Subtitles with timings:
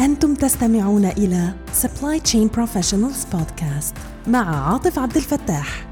[0.00, 3.94] أنتم تستمعون إلى Supply Chain Professionals Podcast
[4.28, 5.86] مع عاطف عبد الفتاح.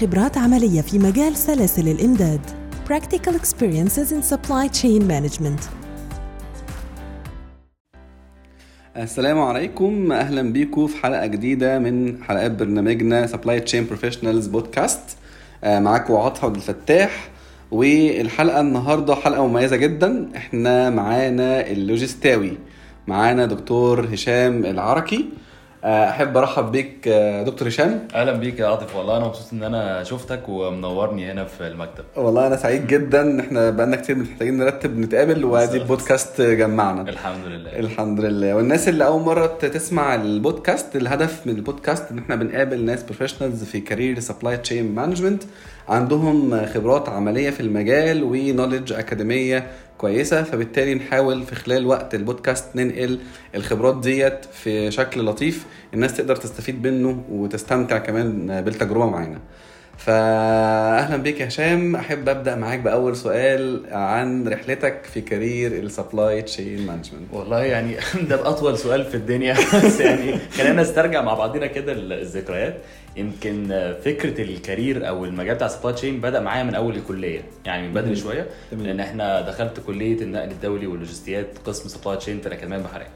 [0.00, 2.40] خبرات عملية في مجال سلاسل الإمداد.
[2.88, 5.62] Practical Experiences in Supply Chain Management.
[8.96, 10.12] السلام عليكم.
[10.12, 15.02] أهلا بيكم في حلقة جديدة من حلقات برنامجنا Supply Chain Professionals Podcast
[15.64, 17.28] معاكم عاطف عبد الفتاح.
[17.70, 20.28] والحلقة النهارده حلقة مميزة جدا.
[20.36, 22.58] إحنا معانا اللوجستاوي.
[23.08, 25.24] معانا دكتور هشام العركي.
[25.84, 27.08] أحب أرحب بيك
[27.46, 28.08] دكتور هشام.
[28.14, 28.96] أهلا بيك يا عاطف.
[28.96, 32.04] والله أنا مبسوط إن أنا شفتك ومنورني هنا في المكتب.
[32.16, 33.40] والله أنا سعيد جدا.
[33.40, 35.76] إحنا بقالنا كتير محتاجين نرتب نتقابل وأدي.
[35.76, 37.02] البودكاست جمعنا.
[37.02, 37.78] الحمد لله.
[37.78, 38.56] الحمد لله.
[38.56, 43.80] والناس اللي أول مرة تسمع البودكاست الهدف من البودكاست إن إحنا بنقابل ناس professionals في
[43.80, 45.42] career supply chain management
[45.88, 49.66] عندهم خبرات عملية في المجال و knowledge أكاديمية
[49.98, 53.20] كويسة فبالتالي نحاول في خلال وقت البودكاست ننقل
[53.54, 59.38] الخبرات ديت في شكل لطيف الناس تقدر تستفيد منه وتستمتع كمان بالتجربة معانا.
[59.98, 61.96] فاهلا بيك يا هشام.
[61.96, 67.96] أحب أبدأ معاك بأول سؤال عن رحلتك في career ال supply chain management والله يعني
[68.30, 69.54] ده اطول سؤال في الدنيا.
[69.84, 72.76] بس يعني خلينا نسترجع مع بعضنا كده الذكريات.
[73.16, 73.68] يمكن
[74.04, 77.94] فكرة ال career أو المجال بتاع supply chain بدأ معايا من أول الكلية يعني من
[77.94, 78.16] بدري.
[78.16, 78.46] شوية.
[78.72, 83.06] لأن إحنا دخلت كلية النقل الدولي واللوجستيات قسم supply chain في الاكاديميه البحريه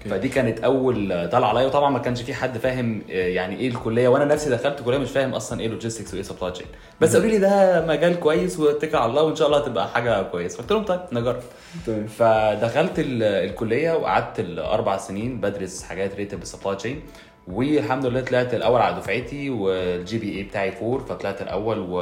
[0.00, 0.08] أوكي.
[0.08, 1.66] فدي كانت أول طلع عليا.
[1.66, 4.08] وطبعا ما كانش في حد فاهم آه، يعني إيه الكلية.
[4.08, 6.66] وأنا نفسي دخلت كلية مش فاهم أصلا إيه logistics وإيه supply chain
[7.00, 10.58] بس قالوا لي ده مجال كويس واتكل على الله وإن شاء الله هتبقى حاجة كويسة.
[10.58, 11.40] قلت لهم طيب نجرب.
[11.86, 17.02] تمام فدخلت ال- الكلية وقعدت الأربع سنين بدرس حاجات related بال supply chain
[17.48, 21.96] والحمد لله طلعت الأول على دفعتي وال GPA بتاعي 4 فطلعت الأول و...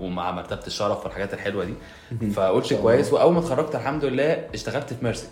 [0.00, 2.30] ومع مرتبه الشرف والحاجات الحلوة دي.
[2.30, 2.74] فقلت.
[2.74, 3.12] كويس.
[3.12, 5.28] وأول ما اتخرجت الحمد لله اشتغلت في ميرسك.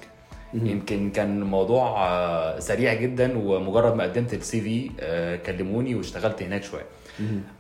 [0.55, 6.65] يمكن كان الموضوع آه، سريع جدا ومجرد ما قدمت ال CV آه، كلموني واشتغلت هناك
[6.65, 6.85] شوية.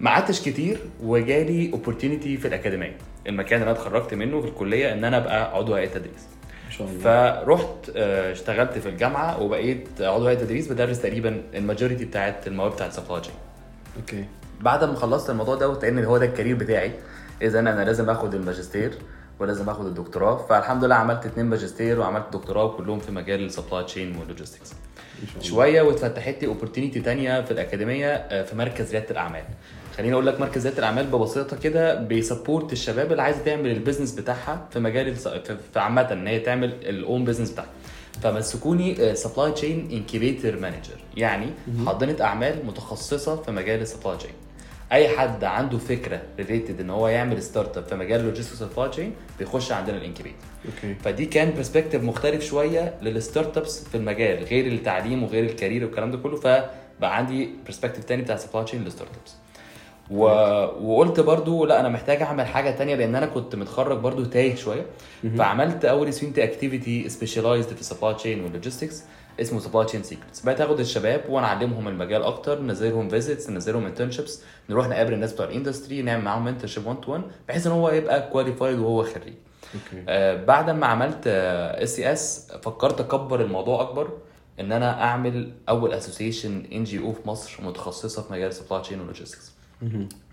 [0.01, 2.97] ما قعدتش كتير وجالي opportunity في الأكاديمية.
[3.27, 6.27] المكان اللي أنا اتخرجت منه في الكلية إن أنا أبقى عضو هيئة تدريس.
[7.05, 12.73] فرحت آه، اشتغلت في الجامعة وبقيت عضو هيئة تدريس بدرس تقريبا ال majority بتاعت المواد
[12.73, 13.21] بتاعت supply
[13.97, 14.25] أوكي.
[14.61, 16.93] بعد ما خلصت الموضوع دوت لأن هو ده ال career بتاعي
[17.43, 18.95] إذا أنا لازم آخد الماجستير.
[19.41, 20.37] ولازم آخد الدكتوراه.
[20.47, 24.73] فالحمد لله عملت اتنين ماجستير وعملت دكتوراه وكلهم في مجال ال supply chain وال logistics
[25.41, 29.43] شوية واتفتحت لي opportunity تانية في الأكاديمية آه، في مركز ريادة الأعمال.
[29.97, 33.75] خليني أقول لك مركز ريادة الأعمال ببساطة كده بي support الشباب اللي عايزة تعمل ال
[33.75, 37.69] business بتاعها في مجال في عامة إن هي تعمل ال own business بتاعها.
[38.23, 41.47] فمسكوني supply chain incubator manager يعني
[41.87, 44.31] حاضنه أعمال متخصصة في مجال ال supply chain
[44.93, 49.73] اي حد عنده فكرة related ان هو يعمل startup في مجال logistics supply chain بيخش
[49.73, 50.95] عندنا ال incubator أوكي.
[50.95, 56.11] فدي كان perspective مختلف شوية لل startups في المجال غير التعليم وغير ال career والكلام
[56.11, 59.35] ده كله فبقى عندي perspective تاني بتاع supply chain لل startups
[60.11, 60.25] و...
[60.83, 64.87] وقلت برضو لا أنا محتاج أعمل حاجة تانية لأن أنا كنت متخرج برضو تايه شوية.
[65.39, 69.03] فعملت أول student activity specialized في ال supply chain وال logistics
[69.41, 74.89] اسمه Supply Chain Secrets بقيت اخد الشباب ونعلمهم المجال أكتر ننزلهم visits ننزلهم internships نروح
[74.89, 78.31] نقابل الناس بتوع ال industry نعمل معاهم mentorship 1 to 1 بحيث إن هو يبقى
[78.31, 79.35] qualified وهو خريج.
[79.75, 80.05] أوكي.
[80.09, 84.09] آه، بعد ما عملت SCS فكرت أكبر الموضوع أكبر
[84.61, 89.53] إن أنا أعمل أول association NGO في مصر متخصصة في مجال supply chain و logistics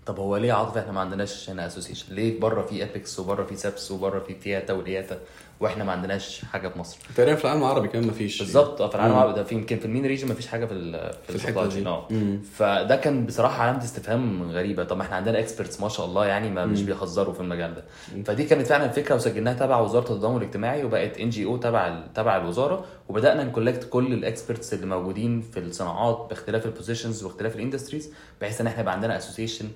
[0.06, 3.56] طب هو ليه عاطف إحنا ما عندناش هنا association ليه بره في APICS وبره في
[3.56, 5.18] SAPICS وبره في FIATA وال IATA
[5.60, 8.38] وإحنا ما عندناش حاجة في مصر؟ تقريبا في العالم العربي كمان مفيش.
[8.38, 8.80] بالظبط.
[8.82, 9.12] آه في العالم.
[9.14, 11.34] العربي ده في يمكن في ال MENA region ما فيش حاجة في ال في, في
[11.34, 11.86] ال supply دي.
[11.88, 12.08] آه.
[12.54, 14.84] فده كان بصراحة علامة استفهام غريبة.
[14.84, 17.84] طب ما إحنا عندنا experts ما شاء الله يعني ما مش بيهزروا في المجال ده.
[18.24, 22.84] فدي كانت فعلا الفكرة وسجلناها تبع وزارة التضامن الاجتماعي وبقت NGO تبع تبع الوزارة.
[23.08, 27.61] وبدأنا ن collect كل ال experts اللي موجودين في الصناعات باختلاف ال positions واختلاف ال
[27.61, 29.68] industries بحيث إن إحنا يبقى عندنا association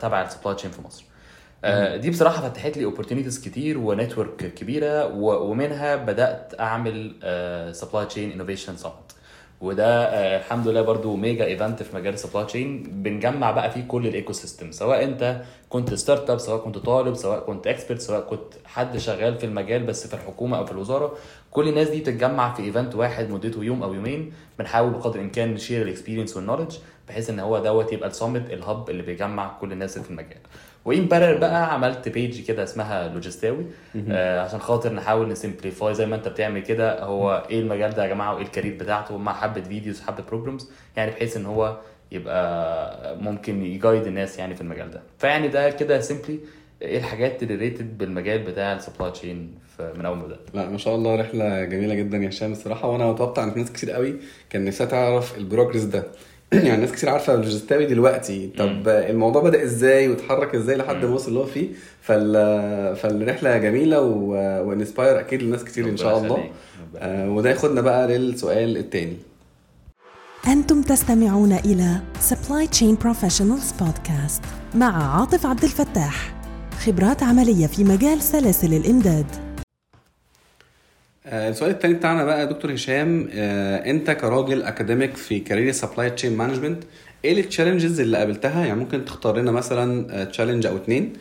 [0.00, 1.04] تبع ال supply chain في مصر.
[1.64, 7.12] آه، دي بصراحة فتحت لي opportunities كتير و network كبيرة ومنها بدأت أعمل
[7.74, 8.94] supply chain innovation summit
[9.60, 13.84] وده آه، الحمد لله برضو mega event في مجال ال supply chain بنجمع بقى فيه
[13.88, 18.54] كل ال ecosystem سواء أنت كنت startup سواء كنت طالب سواء كنت expert سواء كنت
[18.64, 21.16] حد شغال في المجال بس في الحكومة أو في الوزارة.
[21.50, 24.32] كل الناس دي بتتجمع في event واحد مدته يوم أو يومين.
[24.58, 26.76] بنحاول بقدر الإمكان ن share ال experience وال knowledge
[27.10, 30.10] بحيث إن هو دوت يبقى ال summit ال hub اللي بيجمع كل الناس اللي في
[30.10, 30.38] المجال.
[30.84, 33.64] وإن parallel بقى عملت page كده اسمها لوجستاوي
[34.10, 38.02] آه عشان خاطر نحاول ن simplify زي ما أنت بتعمل كده هو إيه المجال ده
[38.04, 41.76] يا جماعة وإيه ال career بتاعته مع حبة videos حبة programs يعني بحيث إن هو
[42.12, 45.00] يبقى ممكن ي guide الناس يعني في المجال ده.
[45.18, 46.38] فيعني ده كده simply
[46.82, 49.54] إيه الحاجات اللي related بالمجال بتاع ال supply chain
[49.96, 50.40] من أول ما بدأت.
[50.54, 53.72] لا ما شاء الله رحلة جميلة جدا يا هشام الصراحة وأنا متوقع إن في ناس
[53.72, 54.16] كتير قوي
[54.50, 56.04] كان نفسها تعرف ال progress ده.
[56.66, 58.50] يعني ناس كتير عارفة اللوجستاوي دلوقتي.
[58.58, 58.82] طب مم.
[58.86, 61.04] الموضوع بدأ إزاي واتحرك إزاي لحد.
[61.04, 61.68] ما وصل اللي هو فيه؟
[62.02, 62.96] فال...
[62.96, 64.30] فالرحلة جميلة و...
[64.68, 66.44] و inspire أكيد لناس كتير إن شاء الله.
[66.96, 69.16] آه وده ياخدنا بقى للسؤال التاني.
[70.48, 71.96] أنتم تستمعون إلى
[72.30, 74.42] Supply Chain Professionals Podcast
[74.76, 76.34] مع عاطف عبد الفتاح.
[76.86, 79.26] خبرات عملية في مجال سلاسل الإمداد.
[81.26, 86.36] السؤال التاني بتاعنا بقى يا دكتور هشام آه، انت كراجل academic في career supply chain
[86.36, 86.82] management
[87.24, 91.12] إيه ال challenges اللي قابلتها؟ يعني ممكن تختار لنا مثلا challenge أو اتنين.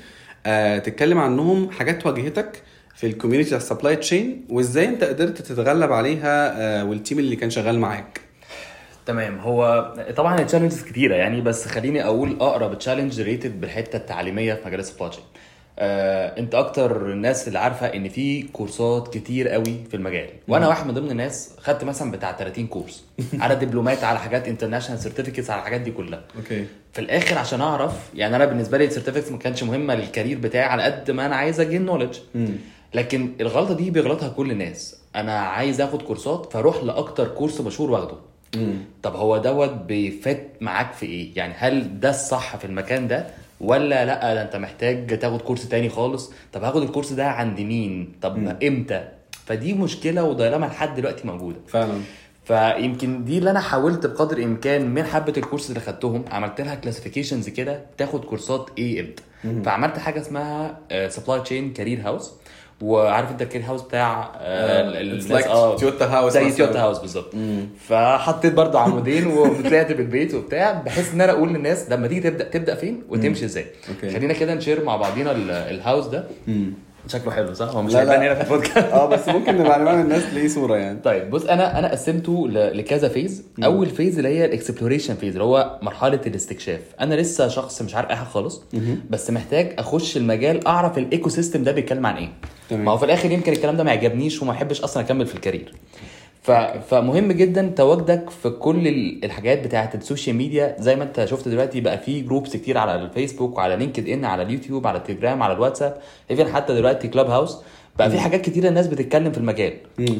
[0.45, 2.61] آه، تتكلم عنهم حاجات واجهتك
[2.95, 7.19] في ال community بتاع ال supply chain وازاي انت قدرت تتغلب عليها آه، وال team
[7.19, 8.21] اللي كان شغال معاك.
[9.05, 9.39] تمام.
[9.39, 14.67] هو طبعا ال challenges كتيرة يعني بس خليني أقول أقرب challenge related بالحتة التعليمية في
[14.67, 15.23] مجال ال supply chain
[15.81, 20.29] آه، انت أكتر الناس اللي عارفة ان في course ات كتير قوي في المجال.
[20.47, 23.03] وأنا واحد من ضمن الناس خدت مثلا بتاع 30 course
[23.41, 26.21] على دبلومات على حاجات international certificates على الحاجات دي كلها.
[26.37, 26.65] okay.
[26.93, 30.37] في الآخر عشان أعرف يعني أنا بالنسبة لي ال certificates ما كانتش مهمة لل career
[30.37, 32.17] بتاعي على قد ما أنا عايز أجين نولج
[32.93, 34.95] لكن الغلطة دي بيغلطها كل الناس.
[35.15, 38.15] أنا عايز آخد course ات فأروح لأكتر course مشهور واخده.
[39.03, 43.27] طب هو دوت بي fit معاك في إيه؟ يعني هل ده الصح في المكان ده؟
[43.61, 46.31] ولا لا ده انت محتاج تاخد course تاني خالص.
[46.53, 49.07] طب هاخد ال course ده عند مين؟ طب إمتى؟
[49.45, 51.57] فدي مشكلة و dilemma لحد دلوقتي موجودة.
[51.67, 51.93] فعلا.
[52.45, 56.75] فيمكن دي اللي أنا حاولت بقدر الإمكان من حبة ال course اللي خدتهم عملت لها
[56.75, 59.23] classifications كده تاخد course ات إيه إمتى.
[59.63, 62.33] فعملت حاجة اسمها supply chain career house
[62.81, 64.91] وعارف انت ال career house بتاع آه،
[65.29, 66.51] like آه، تويوتا house زي.
[66.51, 67.33] تويوتا house بالظبط.
[67.87, 72.75] فحطيت برضه عمودين وطلعت بالبيت وبتاع بحيث إن أنا أقول للناس لما تيجي تبدا تبدأ
[72.75, 73.65] فين وتمشي إزاي.
[74.01, 76.23] خلينا كده ن share مع بعضينا ال- ال house ده.
[77.07, 78.27] شكله حلو صح؟ هو مش لا، هيبان لا.
[78.27, 78.77] هنا في البودكاست.
[78.77, 80.99] آه بس ممكن نبقى نعمل الناس ليه صورة يعني.
[81.03, 85.43] طيب بص أنا أنا قسمته لكذا phase أول phase اللي هي ال exploration phase اللي
[85.43, 86.81] هو مرحلة الاستكشاف.
[86.99, 88.61] أنا لسه شخص مش عارف أي حاجة خالص
[89.09, 92.29] بس محتاج أخش المجال أعرف ال ecosystem ده بيتكلم عن إيه.
[92.69, 92.85] تمام.
[92.85, 95.40] ما هو في الآخر يمكن الكلام ده ما يعجبنيش وما أحبش أصلا أكمل في ال
[95.40, 95.73] career.
[96.41, 96.51] ف...
[96.89, 100.75] فمهم جدا تواجدك في كل ال- الحاجات بتاعة ال social media.
[100.79, 104.43] زي ما انت شفت دلوقتي بقى في groups كتير على الفيسبوك وعلى لينكد ان على
[104.43, 105.97] اليوتيوب على التليجرام على الواتساب.
[106.31, 107.57] even حتى دلوقتي كلاب هاوس
[107.97, 109.73] بقى في حاجات كتيره الناس بتتكلم في المجال.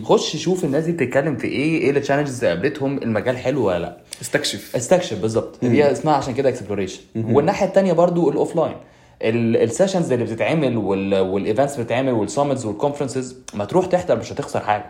[0.04, 3.80] خش شوف الناس دي بتتكلم في إيه إيه ال challenges اللي قابلتهم المجال حلو ولا
[3.80, 3.98] لا.
[4.22, 4.76] استكشف.
[4.76, 5.66] استكشف بالظبط.
[5.66, 8.76] دي اسمها عشان كده exploration والناحية الثانية برضو ال offline
[9.22, 14.20] ال sessions اللي بتتعمل وال events اللي بتتعمل وال summits وال conferences ما تروح تحضر
[14.20, 14.86] مش هتخسر حاجة.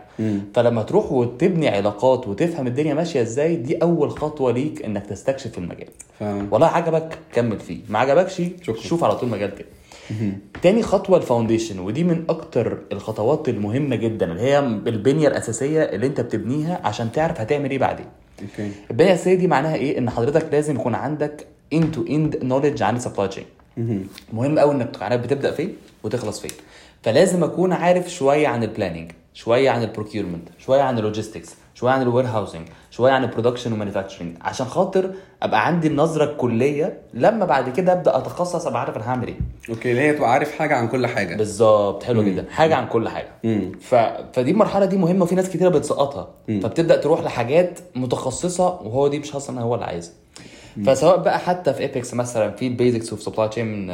[0.54, 5.88] فلما تروح وتبني علاقات وتفهم الدنيا ماشية إزاي دي أول خطوة ليك إنك تستكشف المجال.
[6.20, 8.80] فعلا والله عجبك كمل فيه ما عجبكش شكرا.
[8.80, 9.68] شوف على طول مجال تاني.
[10.62, 16.06] تاني خطوة ال foundation ودي من أكتر الخطوات المهمة جدا اللي هي البنية الأساسية اللي
[16.06, 18.06] أنت بتبنيها عشان تعرف هتعمل إيه بعدين.
[18.42, 18.70] okay.
[18.90, 22.96] البنية الأساسية دي معناها إيه؟ إن حضرتك لازم يكون عندك end to end knowledge عن
[22.96, 23.44] ال supply chain
[23.76, 24.06] مهم.
[24.58, 26.50] قوي إنك عارف بتبدأ فين وتخلص فين
[27.02, 31.54] فلازم أكون عارف شوية عن ال planning شوية عن ال procurement شوية عن ال logistics
[31.74, 35.10] شوية عن ال warehousing شوية عن ال production و manufacturing عشان خاطر
[35.42, 39.36] أبقى عندي النظرة الكلية لما بعد كده أبدأ أتخصص أبقى عارف أنا هعمل إيه.
[39.68, 41.36] okay اللي هي تبقى عارف حاجة عن كل حاجة.
[41.36, 42.44] بالظبط حلو جدا.
[42.50, 43.28] حاجة عن كل حاجة.
[43.80, 43.94] ف...
[44.32, 46.28] فدي المرحلة دي مهمة وفي ناس كتيرة بتسقطها.
[46.48, 50.12] فبتبدأ تروح لحاجات متخصصة وهو دي مش أصلا هو اللي عايزها.
[50.86, 53.90] فسواء بقى حتى في APICS مثلا في ال basics of supply chain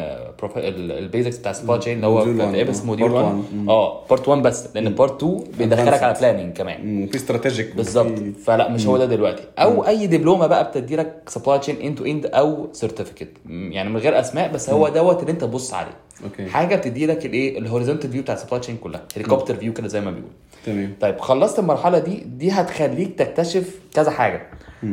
[0.47, 2.25] ال basics بتاع supply chain اللي هو.
[2.25, 2.85] في APICS آه.
[2.87, 3.55] module Part 1 one.
[3.55, 3.71] مم.
[3.71, 6.03] آه part 1 بس لأن part 2 بيدخلك.
[6.03, 6.87] على planning كمان.
[7.01, 8.13] مم، في strategic بالظبط.
[8.45, 9.43] فلا مش هو ده دلوقتي.
[9.59, 13.97] أو أي دبلومة بقى بتدي لك supply chain end to end أو certificate يعني من
[13.97, 15.97] غير أسماء بس هو دوت اللي أنت تبص عليه.
[16.25, 16.47] okay.
[16.47, 19.03] حاجة بتدي لك الايه ال horizontal view بتاع ال supply chain كلها.
[19.17, 20.31] helicopter view كده زي ما بيقول
[20.67, 20.93] تمام.
[21.01, 24.43] طيب خلصت المرحلة دي دي هتخليك تكتشف كذا حاجة.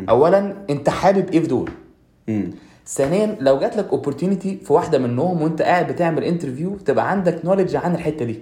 [0.09, 1.69] اولا أنت حابب إيه في دول؟
[2.27, 2.51] مم.
[2.87, 7.75] ثانيا لو جات لك opportunity في واحدة منهم وأنت قاعد بتعمل interview تبقى عندك knowledge
[7.75, 8.41] عن الحتة دي.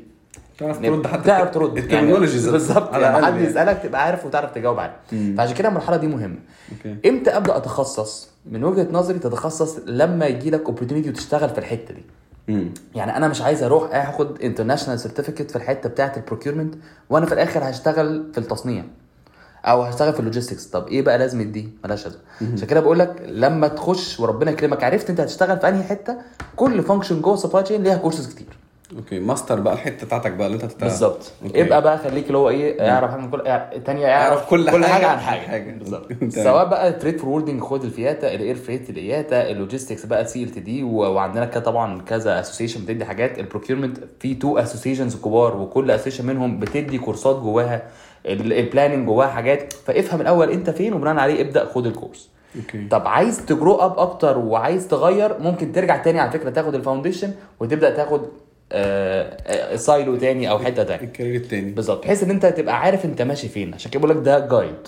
[0.57, 1.23] تعرف ترد حتى.
[1.27, 1.77] تعرف ترد.
[1.77, 2.93] ال terminology ذات- بالظبط.
[2.93, 4.95] على يعني حد يسألك تبقى عارف وتعرف تجاوب عليه.
[5.38, 6.38] فعشان كده المرحلة دي مهمة.
[6.72, 7.10] okay.
[7.09, 12.01] إمتى أبدأ أتخصص؟ من وجهة نظري تتخصص لما يجي لك opportunity وتشتغل في الحتة دي.
[12.48, 12.74] مم.
[12.95, 16.75] يعني أنا مش عايز أروح آخد international certificate في الحتة بتاعة ال procurement
[17.10, 18.83] وأنا في الآخر هشتغل في التصنيع
[19.65, 22.21] أو هشتغل في ال logistics طب إيه بقى لازمة دي؟ مالهاش لازمة.
[22.53, 26.15] عشان كده بقول لك لما تخش وربنا يكرمك عرفت أنت هتشتغل في أنهي حتة؟
[26.55, 28.48] كل function جوه supply chain ليها كورسز كتير.
[28.98, 31.31] okay master بقى الحتة بتاعتك بقى اللي انت هتتعلم بالظبط.
[31.43, 31.60] okay.
[31.60, 33.43] يبقى بقى خليك اللي هو إيه يعرف حاجة من كل
[33.86, 35.07] تانية يعرف يعرف كل كل حاجة حاجة.
[35.07, 35.71] عن عن حاجة, حاجة.
[35.71, 36.07] بالظبط.
[36.29, 42.39] سواء بقى freight forwarding خد الفياتا الاير فريت الاياتا اللوجيستكس بقى CLTD وعندنا طبعا كذا
[42.39, 43.39] association بتدي حاجات.
[43.39, 47.83] ال procurement في two associations كبار وكل association منهم بتدي كورسات جواها.
[48.25, 49.74] ال planning جواها حاجات.
[49.74, 52.29] فافهم الأول انت فين وبناء عليه ابدأ خد الكورس.
[52.55, 52.88] okay.
[52.88, 56.81] طب عايز ت grow up أكتر وعايز تغير ممكن ترجع تاني على فكرة تاخد ال
[56.81, 58.21] foundation وتبدأ تاخد
[59.75, 61.72] silo تاني أو حتة تاني ال career التاني.
[61.72, 62.04] بالظبط.
[62.04, 63.74] بحيث إن أنت تبقى عارف أنت ماشي فين.
[63.74, 64.88] عشان كده بقول لك ده guide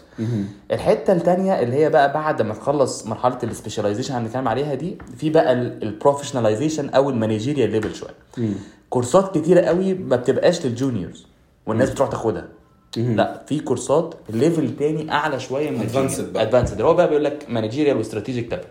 [0.72, 4.98] الحتة التانية اللي هي بقى بعد ما تخلص مرحلة ال specialization اللي هنتكلم عليها دي
[5.18, 8.50] في بقى ال professionalization أو ال managerial level شوية.
[8.90, 11.28] كورسات كتيرة قوي ما بتبقاش لل juniors
[11.66, 12.48] والناس بتروح تاخدها.
[12.98, 16.44] لا في كورسات level تاني أعلى شوية من advanced بقى.
[16.44, 18.64] Advanced هو بقى بيقول لك managerial و strategic level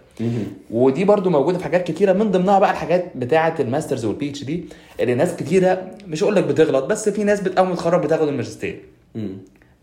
[0.71, 4.65] ودي برضو موجودة في حاجات كتيرة من ضمنها بقى الحاجات بتاعة ال masters وال PhD
[5.01, 8.29] اللي ناس كتيرة مش هقول لك بتغلط بس في ناس بت- أول ما تتخرج بتاخد
[8.29, 8.81] الماجستير.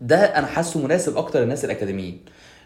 [0.00, 2.18] ده أنا حاسه مناسب أكتر للناس الأكاديميين.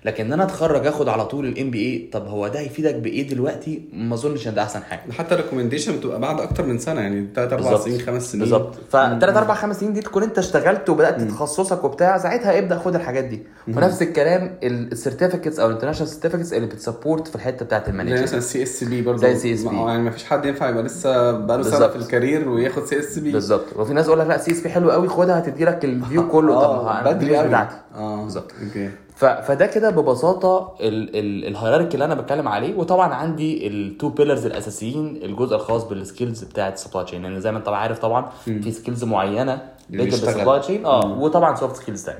[0.04, 3.82] لكن إن أنا أتخرج آخد على طول ال MBA طب هو ده هيفيدك بإيه دلوقتي؟
[3.92, 5.12] ما أظنش إن ده أحسن حاجة.
[5.12, 7.88] حتى ال recommendation بتبقى بعد أكتر من سنة يعني 3 4 بالظبط.
[7.88, 8.40] سنين 5 سنين.
[8.40, 8.74] بالظبط.
[8.90, 13.24] فثلاث أربع خمس سنين دي تكون أنت اشتغلت وبدأت تخصصك وبتاع ساعتها ابدأ خد الحاجات
[13.24, 13.42] دي.
[13.68, 17.90] ونفس الكلام ال certificates أو ال international certificates اللي بت support في الحتة بتاعت زي
[17.90, 19.32] ال management مثلا ال C SCP برضه.
[19.32, 19.72] زي CSCP.
[19.72, 21.88] يعني ما فيش حد ينفع يبقى لسه بقاله سنة.
[21.88, 23.64] في ال career وياخد CSCP بالظبط.
[23.76, 26.60] وفي ناس يقول لك لا CSCP حلو قوي خدها هتدي لك ال view كله.
[27.02, 27.48] طب دي بدري قوي.
[27.48, 28.52] بتاعتي آه بالظبط.
[28.68, 28.90] okay.
[29.16, 31.16] فده كده ببساطة ال...
[31.16, 31.46] ال...
[31.46, 35.99] ال hierarchy اللي أنا بتكلم عليه وطبعا عندي ال two pillars الأساسيين الجزء الخاص بال
[35.99, 40.34] skills بتاعت ال supply chain لأن زي ما أنت عارف طبعا في skills معينة بيشتغل.
[40.34, 42.18] بال supply chain آه وطبعا soft skills تاني.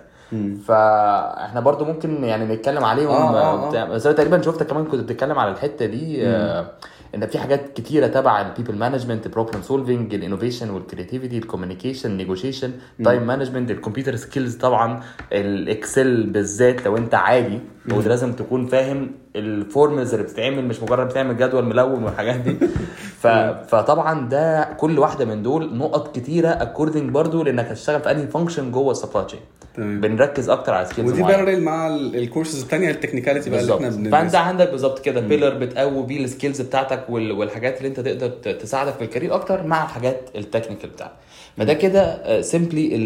[0.57, 3.11] فاحنا برضو ممكن يعني نتكلم عليهم.
[3.11, 3.85] آه، آه، آه.
[3.85, 6.67] بس أنا تقريبا شفتك كمان كنت بتتكلم على الحتة دي آه
[7.15, 12.73] إن في حاجات كتيرة تبع البيبل مانجمنت بروبلم سولفنج الانوفيشن والكريتيفيتي الكوميونيكيشن نيجوشيشن
[13.05, 15.01] تايم مانجمنت الكمبيوتر سكيلز طبعا
[15.33, 17.61] ال Excel بالذات لو أنت عادي
[17.93, 22.57] وده لازم تكون فاهم ال forms اللي بتتعمل مش مجرد بتعمل جدول ملون والحاجات دي.
[23.23, 23.27] ف...
[23.69, 28.71] فطبعا ده كل واحدة من دول نقط كتيرة according برضو لأنك هتشتغل في أنهي function
[28.73, 29.41] جوه ال supply chain
[29.75, 30.01] تمام.
[30.01, 31.45] بنركز أكتر على skills ودي معينة.
[31.45, 35.21] parallel مع ال- الكورسز الثانية ال technicality بقى اللي إحنا فأنت بندرسها عندك بالظبط كده
[35.21, 39.35] pillar بتقوي بيه ال skills بتاعتك وال- والحاجات اللي أنت تقدر تساعدك في ال career
[39.35, 41.15] أكتر مع الحاجات ال technical بتاعتك.
[41.57, 42.97] فده كده simply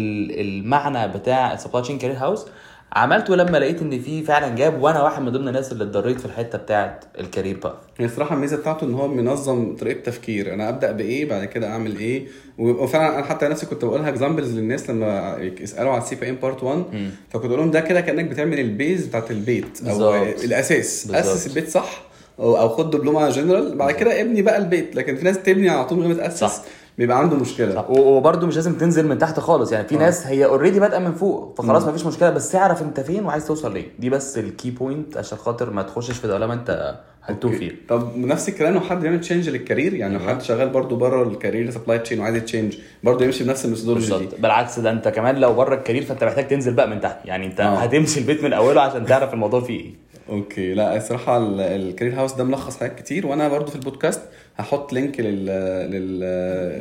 [0.41, 2.45] المعنى بتاع ال supply chain career house
[2.93, 6.25] عملته لما لقيت إن في فعلا gap وأنا واحد من ضمن الناس اللي اتضريت في
[6.25, 10.53] الحتة بتاعت ال career path هي الصراحة الميزة بتاعته إن هو منظم طريقة تفكير.
[10.53, 12.27] أنا أبدأ بإيه بعد كده أعمل إيه؟
[12.57, 16.83] وفعلا أنا حتى نفسي كنت بقولها examples للناس لما يسألوا على ال CPIM part 1
[17.29, 20.43] فكنت أقول لهم ده كده كأنك بتعمل ال base بتاعت البيت أو بالظبط.
[20.43, 21.07] الأساس.
[21.07, 21.33] بالظبط.
[21.33, 22.01] اسس البيت صح؟
[22.39, 25.97] أو خد دبلومه جنرال بعد كده ابني بقى البيت لكن في ناس تبني على طول
[25.97, 26.61] من غير ما تأسس.
[26.99, 27.85] بيبقى عنده مشكلة.
[27.91, 29.71] وبرده مش لازم تنزل من تحت خالص.
[29.71, 33.25] يعني في ناس هي already بادئه من فوق فخلاص مفيش مشكلة بس تعرف انت فين
[33.25, 33.85] وعايز توصل ليه.
[33.99, 37.73] دي بس ال key point عشان خاطر ما تخشش في دوامة انت هتوه فيها.
[37.89, 41.23] طب نفس الكلام لو حد بيعمل change لل career يعني لو حد شغال برضو بره
[41.23, 44.13] ال career supply chain وعايز change برضو يمشي بنفس ال methodology دي.
[44.13, 44.39] بالظبط.
[44.41, 47.17] بالعكس ده انت كمان لو بره ال career فانت محتاج تنزل بقى من تحت.
[47.25, 47.75] يعني انت آه.
[47.75, 49.93] هتمشي البيت من أوله عشان تعرف الموضوع فيه إيه.
[50.29, 50.73] okay.
[50.73, 54.21] لا الصراحة ال- ال career house ده ملخص حاجات كتير وأنا برضو في البودكاست
[54.59, 55.45] هحط link لل
[55.91, 56.19] لل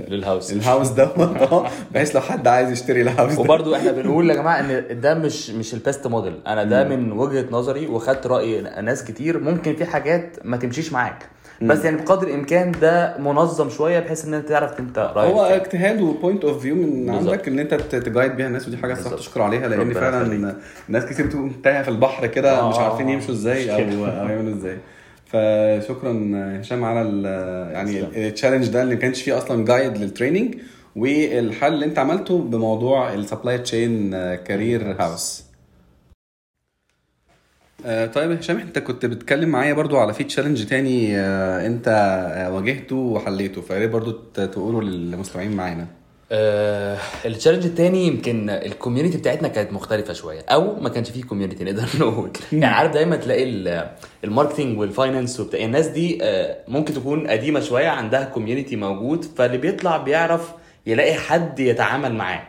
[0.09, 3.92] لل house ال house دوت بحيث لو حد عايز يشتري ال house ده وبرضو إحنا
[3.92, 7.87] بنقول يا جماعة إن ده مش مش ال best model أنا ده من وجهة نظري
[7.87, 11.26] وخدت رأي ناس كتير ممكن في حاجات ما تمشيش معاك
[11.62, 15.42] بس يعني بقدر الإمكان ده منظم شوية بحيث إن أنت تعرف أنت رايح هو.
[15.44, 17.30] اجتهاد و point of view من بالظبط.
[17.32, 19.16] عندك إن أنت ت guide بيها الناس ودي حاجة الصراحه.
[19.16, 20.54] تشكر عليها لأن فعلا.
[20.88, 22.68] ناس كتير بتبقى تايهة في البحر كده آه.
[22.70, 24.76] مش عارفين يمشوا إزاي أو أو يعملوا إزاي
[25.28, 26.30] فشكرا
[26.61, 27.25] هشام على ال-
[27.75, 28.28] يعني.
[28.28, 30.54] ال challenge ده اللي ما كانش فيه أصلا guide لل training
[30.97, 35.45] والحل اللي أنت عملته بموضوع ال supply chain career house
[37.85, 41.88] طيب هشام أنت كنت بتتكلم معايا برضو على في challenge تاني آه، أنت
[42.37, 45.87] آه، واجهته وحليته فيا ريت برضو تقوله للمستمعين معانا.
[46.32, 51.23] آه ال challenge التاني يمكن ال community بتاعتنا كانت مختلفة شوية أو ما كانش فيه
[51.23, 52.30] community نقدر نقول.
[52.52, 53.90] يعني عارف دايما تلاقي ال-
[54.25, 59.25] ال marketing وال finance وبتاع الناس دي آه ممكن تكون قديمة شوية عندها community موجود
[59.25, 60.52] فاللي بيطلع بيعرف
[60.87, 62.42] يلاقي حد يتعامل معاه.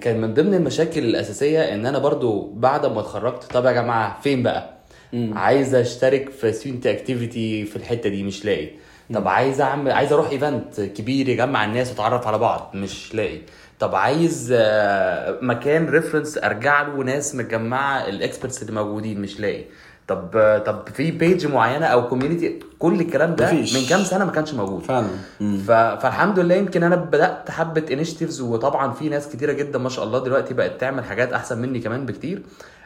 [0.00, 4.42] كان من ضمن المشاكل الأساسية إن أنا برضو بعد ما اتخرجت طب يا جماعة فين
[4.42, 4.78] بقى؟
[5.14, 8.68] عايز أشترك في student activity في الحتة دي مش لاقي.
[9.14, 13.38] طب عايز اعمل عايز أروح event كبير يجمع الناس وتعرف على بعض؟ مش لاقي.
[13.78, 19.64] طب عايز آه، مكان reference أرجع له ناس مجمعه ال experts اللي موجودين مش لاقي.
[20.08, 23.76] طب طب في page معينة أو community كل الكلام ده مفيش.
[23.76, 24.82] من كام سنة ما كانش موجود.
[24.82, 25.08] فعلا.
[25.40, 25.70] ف...
[25.70, 30.18] فالحمد لله يمكن أنا بدأت حبة initiatives وطبعا في ناس كتيرة جدا ما شاء الله
[30.18, 32.42] دلوقتي بقت تعمل حاجات أحسن مني كمان بكتير.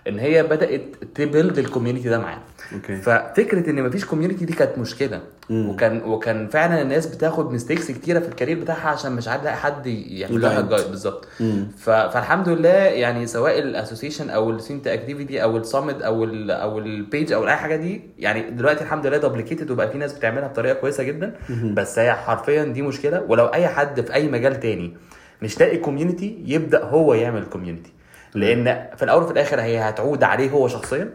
[0.08, 0.80] إن هي بدأت
[1.14, 2.42] ت build ال community ده معانا.
[2.74, 5.20] okay ففكرة إن مفيش community دي كانت مشكلة.
[5.50, 5.68] مم.
[5.68, 9.86] وكان وكان فعلا الناس بتاخد mistakes كتيرة في ال career بتاعها عشان مش عارف حد
[9.86, 10.60] يعمل لها.
[10.60, 11.28] guide بالظبط.
[11.40, 11.68] مم.
[11.78, 16.50] فالحمد لله يعني سواء ال association أو ال student activity أو ال summit أو ال
[16.50, 20.12] أو ال page أو أي حاجة دي يعني دلوقتي الحمد لله duplicated وبقى في ناس
[20.12, 21.34] بتعملها بطريقة كويسة جدا.
[21.74, 23.22] بس هي حرفيا دي مشكلة.
[23.28, 24.96] ولو أي حد في أي مجال تاني
[25.42, 27.92] مش لاقي community يبدأ هو يعمل community
[28.34, 31.10] لأن في الأول وفي الآخر هي هتعود عليه هو شخصيا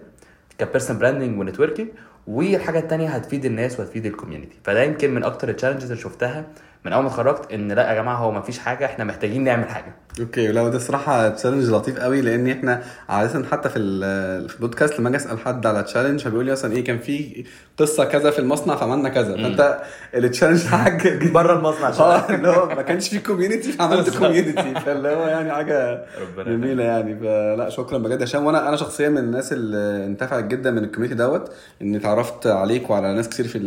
[0.58, 1.90] ك person branding و networking
[2.28, 6.44] والحاجة التانية هتفيد الناس وهتفيد ال community فده يمكن من أكتر ال challenges اللي شفتها
[6.86, 9.70] من أول ما اتخرجت إن لأ يا جماعة هو ما فيش حاجة إحنا محتاجين نعمل
[9.70, 9.96] حاجة.
[10.20, 15.00] okay لا ده صراحة challenge لطيف قوي لأن إحنا عادة حتى في ال- في البودكاست
[15.00, 17.44] لما أجي أسأل حد على challenge فبيقول لي مثلا إيه كان في
[17.78, 19.34] قصة كذا في المصنع فعملنا كذا.
[19.38, 19.80] فأنت
[20.16, 24.18] ال challenge حاجة بره المصنع آه اللي هو ما كانش في community فعملت.
[24.18, 26.06] community فاللي هو يعني حاجة
[26.38, 27.20] جميلة يعني.
[27.20, 28.22] فلا شكرا بجد.
[28.22, 32.48] هشام وأنا أنا شخصيا من الناس اللي انتفعت جدا من ال community دوت إني اتعرفت
[32.48, 33.60] عليك وعلى ناس كتير في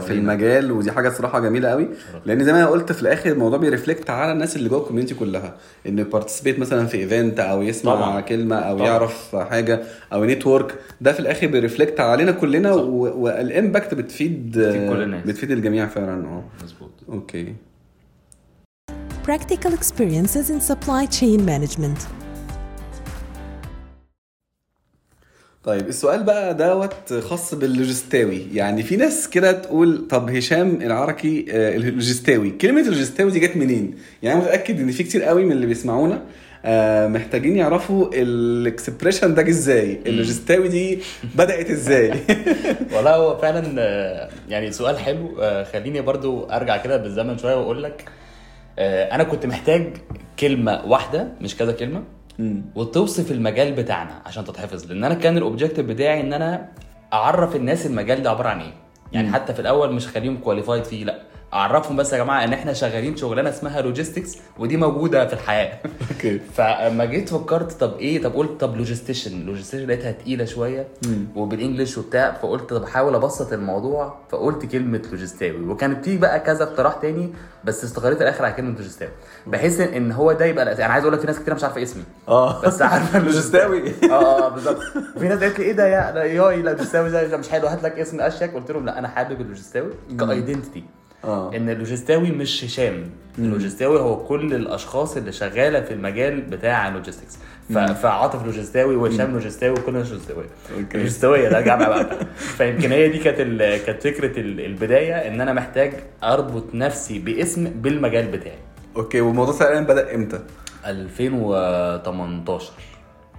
[0.00, 0.12] في.
[0.12, 1.88] المجال ودي حاجة صراحة جميلة قوي.
[2.26, 5.14] لأن زي ما قلت في الآخر الموضوع بي reflect على الناس اللي جوه ال community
[5.14, 5.54] كلها.
[5.94, 8.20] انه ي participate مثلا في event أو يسمع طبعاً.
[8.20, 8.88] كلمة أو طبعاً.
[8.88, 9.82] يعرف حاجة
[10.12, 15.26] أو network ده في الآخر بي reflect علينا كلنا وال impact بتفيد بتفيد كل الناس.
[15.26, 17.54] بتفيد الجميع فعلا آه مظبوط okay
[19.26, 22.00] Practical experiences in supply chain management.
[25.64, 28.46] طيب السؤال بقى دوت خاص باللوجيستاوي.
[28.54, 32.50] يعني في ناس كده تقول طب هشام العركي آه، اللوجيستاوي.
[32.50, 36.22] كلمة اللوجيستاوي دي جت منين؟ يعني أنا متأكد إن في كتير قوي من اللي بيسمعونا
[36.64, 40.98] آه، محتاجين يعرفوا ال expression ده جه إزاي؟ اللوجيستاوي دي
[41.34, 42.10] بدأت إزاي؟
[42.94, 45.36] والله هو فعلا آه، يعني سؤال حلو.
[45.42, 48.04] آه، خليني برضو أرجع كده بالزمن شوية وأقول لك
[48.78, 49.96] آه، أنا كنت محتاج
[50.40, 52.02] كلمة واحدة مش كذا كلمة
[52.74, 56.68] وتوصف المجال بتاعنا عشان تتحفظ لأن أنا كان ال objective بتاعي إن أنا
[57.12, 58.72] أعرف الناس المجال ده عبارة عن إيه.
[59.12, 61.20] يعني حتى في الأول مش خليهم qualified فيه لأ.
[61.54, 65.78] اعرفهم بس يا جماعة ان إحنا شغالين شغلانة اسمها logistics ودي موجودة في الحياة.
[66.14, 66.38] okay.
[66.56, 70.88] فلما جيت فكرت طب إيه طب قلت طب logistician logistician لقيتها تقيلة شوية
[71.36, 76.62] وبال English وبتاع فقلت طب احاول أبسط الموضوع فقلت كلمة لوجيستاوي وكانت في بقى كذا
[76.64, 77.32] اقتراح تاني
[77.64, 79.12] بس استقريت الآخر على كلمة لوجيستاوي
[79.46, 80.72] بحيث إن إن هو ده يبقى.
[80.84, 82.02] أنا عايز أقول لك في ناس كتير مش عارفة اسمي.
[82.28, 82.60] آه.
[82.62, 83.92] بس عارفة لوجيستاوي.
[84.10, 84.78] آه آه بالظبط.
[85.18, 87.66] في ناس قالت لي إيه ده يا يعني لا لوجيستاوي ده مش حلو.
[87.66, 88.54] هات لك اسم أشيك.
[88.54, 89.90] قلت لهم لا أنا حابب اللوجيستاوي
[90.20, 90.84] ك identity
[91.26, 91.56] آه.
[91.56, 93.04] إن اللوجيستاوي مش هشام.
[93.38, 97.38] اللوجيستاوي هو كل الأشخاص اللي شغالة في المجال بتاع ال logistics
[98.02, 100.46] فعاطف لوجيستاوي وهشام لوجيستاوي وكل الناس لوجيستاويه
[100.78, 100.98] okay.
[100.98, 102.16] لوجيستاويه ده جامعه بقى
[102.58, 107.64] فيمكن هي دي كانت ال- كانت فكرة ال- البداية إن أنا محتاج أربط نفسي باسم
[107.64, 108.58] بالمجال بتاعي.
[108.96, 110.40] okay والموضوع فعلا بدأ إمتى؟
[110.86, 112.72] 2018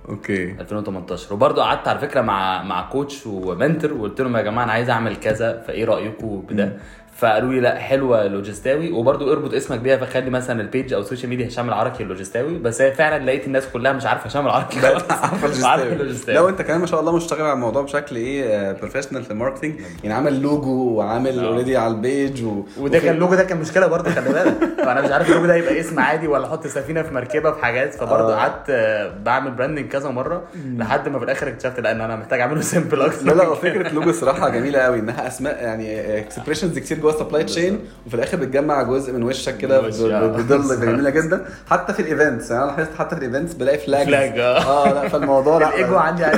[0.09, 0.51] okay.
[0.59, 4.71] 2018 وبرضه قعدت على فكرة مع مع coach و mentor وقلت لهم يا جماعة أنا
[4.71, 6.77] عايز أعمل كذا فإيه رايكم بده؟
[7.17, 8.91] فقالوا لي لا حلوة لوجيستاوي.
[8.91, 12.57] وبرضه اربط اسمك بيها فخلي مثلا ال page أو ال social media هشام العركي اللوجيستاوي
[12.59, 15.03] بس هي فعلا لقيت الناس كلها مش عارفة هشام العركي خالص.
[15.11, 19.23] عارفة عارفة اللوجيستاوي لو انت كمان ما شاء الله مشتغل على الموضوع بشكل إيه professional
[19.23, 21.45] في ال marketing يعني عامل لوجو وعامل آه.
[21.47, 22.63] already على ال page و...
[22.77, 24.57] وده كان اللوجو ده كان مشكلة برضه خلي بالك.
[24.77, 27.93] فأنا مش عارف اللوجو ده يبقى اسم عادي ولا أحط سفينة في مركبة في حاجات.
[27.93, 28.37] فبرضه آه.
[28.37, 32.39] قعدت آه، بعمل branding كذا مرة لحد ما في الآخر اكتشفت لا إن أنا محتاج
[32.41, 36.99] أعمله simple أكتر لا لا فكره لوجو الصراحة جميلة قوي إنها أسماء يعني expressions كتير
[37.05, 40.27] جوه ال supply chain وفي الآخر بتجمع جزء من وشك كده آه.
[40.27, 43.77] بالظبط جميلة جدا حتى في ال events يعني أنا لاحظت حتى في ال events بلاقي
[43.77, 44.59] flag flag، آه.
[44.59, 46.23] آه لا فالموضوع لا الإيجو عندي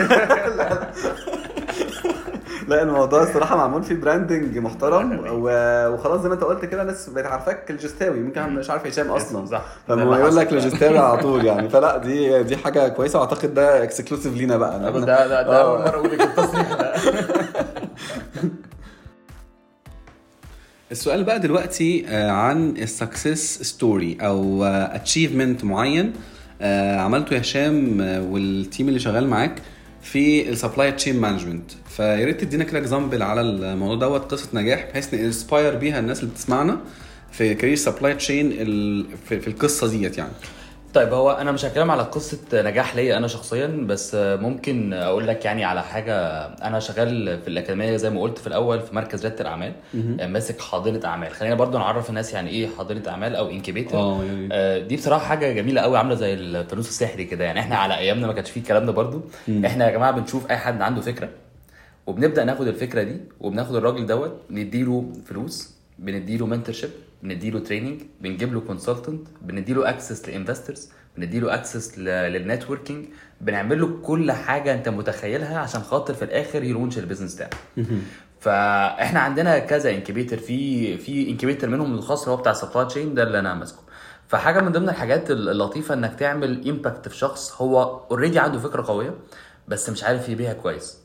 [2.68, 7.26] لا الموضوع الصراحة معمول فيه براندنج محترم وخلاص زي ما انت قلت كده الناس بقت
[7.26, 9.62] عارفاك اللوجيستاوي ممكن مش عارف هشام أصلا صح.
[9.88, 10.56] فما يقول لك حصل.
[10.56, 14.90] لوجيستاوي على طول يعني فلا دي دي حاجة كويسة وأعتقد ده exclusive لينا بقى ده
[15.00, 15.72] ده ده آه.
[15.72, 16.94] أول مرة أقول التصريح ده
[20.92, 26.14] السؤال بقى دلوقتي آه، عن ال success story أو achievement معين
[26.62, 29.62] آه، عملته يا هشام آه، وال team اللي شغال معاك
[30.02, 34.86] في ال supply chain management فيا ريت تدينا كده example على الموضوع دوت قصة نجاح
[34.90, 36.80] بحيث ن inspire بيها الناس اللي بتسمعنا
[37.32, 38.50] في career supply chain
[39.30, 40.32] في القصة ديت يعني.
[40.98, 45.46] طيب هو أنا مش هتكلم على قصة نجاح ليا أنا شخصيا بس ممكن أقول لك
[45.46, 46.14] يعني على حاجة.
[46.46, 49.74] أنا شغال في الأكاديمية زي ما قلت في الأول في مركز ريادة الأعمال
[50.22, 51.32] ماسك حاضنه أعمال.
[51.32, 55.26] خلينا برضو نعرف الناس يعني إيه حاضنه أعمال أو incubator آه يعني آه، دي بصراحة
[55.26, 57.44] حاجة جميلة قوي عاملة زي الفانوس السحري كده.
[57.46, 59.22] يعني إحنا على أيامنا ما كانش فيه الكلام ده برضو.
[59.66, 61.30] إحنا يا جماعة بنشوف أي حد عنده فكرة
[62.08, 66.90] وبنبدأ ناخد الفكرة دي وبناخد الراجل دوت نديله فلوس بنديله mentorship
[67.24, 73.06] بنديله training بنجيب له consultant بنديله access ل investors بنديله access لل networking
[73.42, 77.50] بنعمل له كل حاجة انت متخيلها عشان خاطر في الآخر ي launch ال business بتاعه.
[78.40, 83.14] فاحنا عندنا كذا incubator في في incubator منهم الخاص اللي هو بتاع ال supply chain
[83.14, 83.80] ده اللي أنا ماسكه.
[84.28, 89.14] فحاجة من ضمن الحاجات اللطيفة إنك تعمل impact في شخص هو already عنده فكرة قوية
[89.68, 90.98] بس مش عارف يبيعها كويس.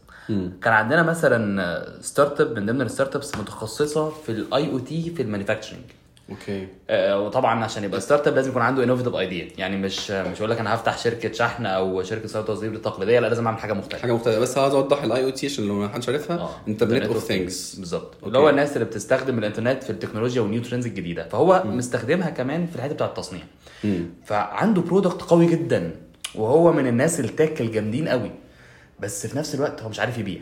[0.63, 5.23] كان عندنا مثلا start up من ضمن ال start ups متخصصة في ال IoT في
[5.23, 5.83] ال manufacturing
[6.31, 6.67] okay.
[6.91, 10.51] آه، وطبعا عشان يبقى start up لازم يكون عنده innovative idea يعني مش مش هقول
[10.51, 14.03] لك أنا هفتح شركة شحن أو شركة صيانة تصدير التقليديه لا لازم أعمل حاجة مختلفة.
[14.03, 14.39] حاجة مختلفة.
[14.39, 18.15] بس عايز أوضح ال IoT عشان لو ما حدش عارفها internet of things بالظبط.
[18.27, 21.29] اللي هو الناس اللي بتستخدم الإنترنت في التكنولوجيا وال new trends الجديدة.
[21.29, 23.43] فهو مستخدمها كمان في الحتة بتاع التصنيع.
[24.25, 25.97] فعنده product قوي جدا
[26.35, 28.31] وهو من الناس ال tech الجامدين قوي
[29.01, 30.41] بس في نفس الوقت هو مش عارف يبيع.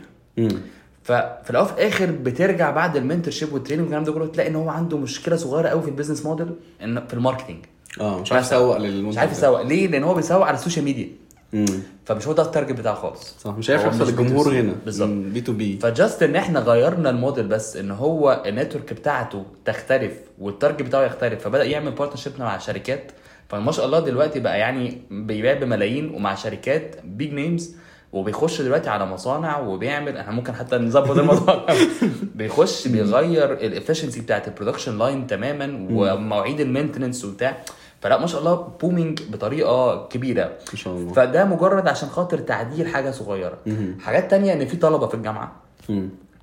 [1.03, 4.55] ففي الأول وفي الآخر بترجع بعد ال mentorship وال training والكلام ده كله تلاقي إن
[4.55, 6.47] هو عنده مشكلة صغيرة قوي في ال business model
[6.83, 7.65] إن في ال marketing
[8.01, 8.45] آه مش عارف.
[8.45, 9.31] يسوق للمنتج مش عارف.
[9.31, 9.61] يسوق.
[9.61, 11.07] ليه؟ لأن هو بيسوق على ال social media
[11.53, 11.65] امم
[12.05, 13.35] فمش هو ده ال target بتاعه خالص.
[13.39, 14.55] صح مش عارف يوصل للجمهور B2C.
[14.55, 14.75] هنا.
[14.85, 15.09] بالظبط.
[15.09, 20.49] B2B ف just إن إحنا غيرنا الموديل بس إن هو ال network بتاعته تختلف وال
[20.49, 23.11] target بتاعه يختلف فبدأ يعمل partnership مع شركات.
[23.49, 27.75] فما شاء الله دلوقتي بقى يعني بيبيع بملايين ومع شركات big names
[28.13, 31.65] وبيخش دلوقتي على مصانع وبيعمل إحنا ممكن حتى نظبط الموضوع.
[32.35, 37.57] بيخش بيغير ال efficiency بتاعت ال production line تماما ومواعيد ال maintenance وبتاع.
[38.01, 40.43] فلا ما شاء الله booming بطريقة كبيرة.
[40.43, 41.13] ما شاء الله.
[41.13, 43.57] فده مجرد عشان خاطر تعديل حاجة صغيرة.
[43.99, 45.51] حاجات تانية إن في طلبة في الجامعة.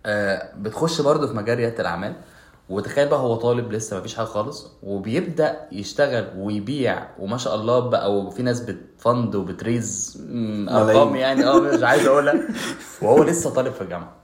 [0.06, 2.14] آه، بتخش برضه في مجال ريادة الأعمال.
[2.70, 7.78] وتخيل بقى هو طالب لسه ما فيش حاجة خالص وبيبدأ يشتغل ويبيع وما شاء الله
[7.78, 10.18] بقى وفي ناس بت fund وبت raise
[10.68, 11.16] أرقام.
[11.16, 12.34] يعني آه مش عايز أقولها
[13.02, 14.16] وهو لسه طالب في الجامعة.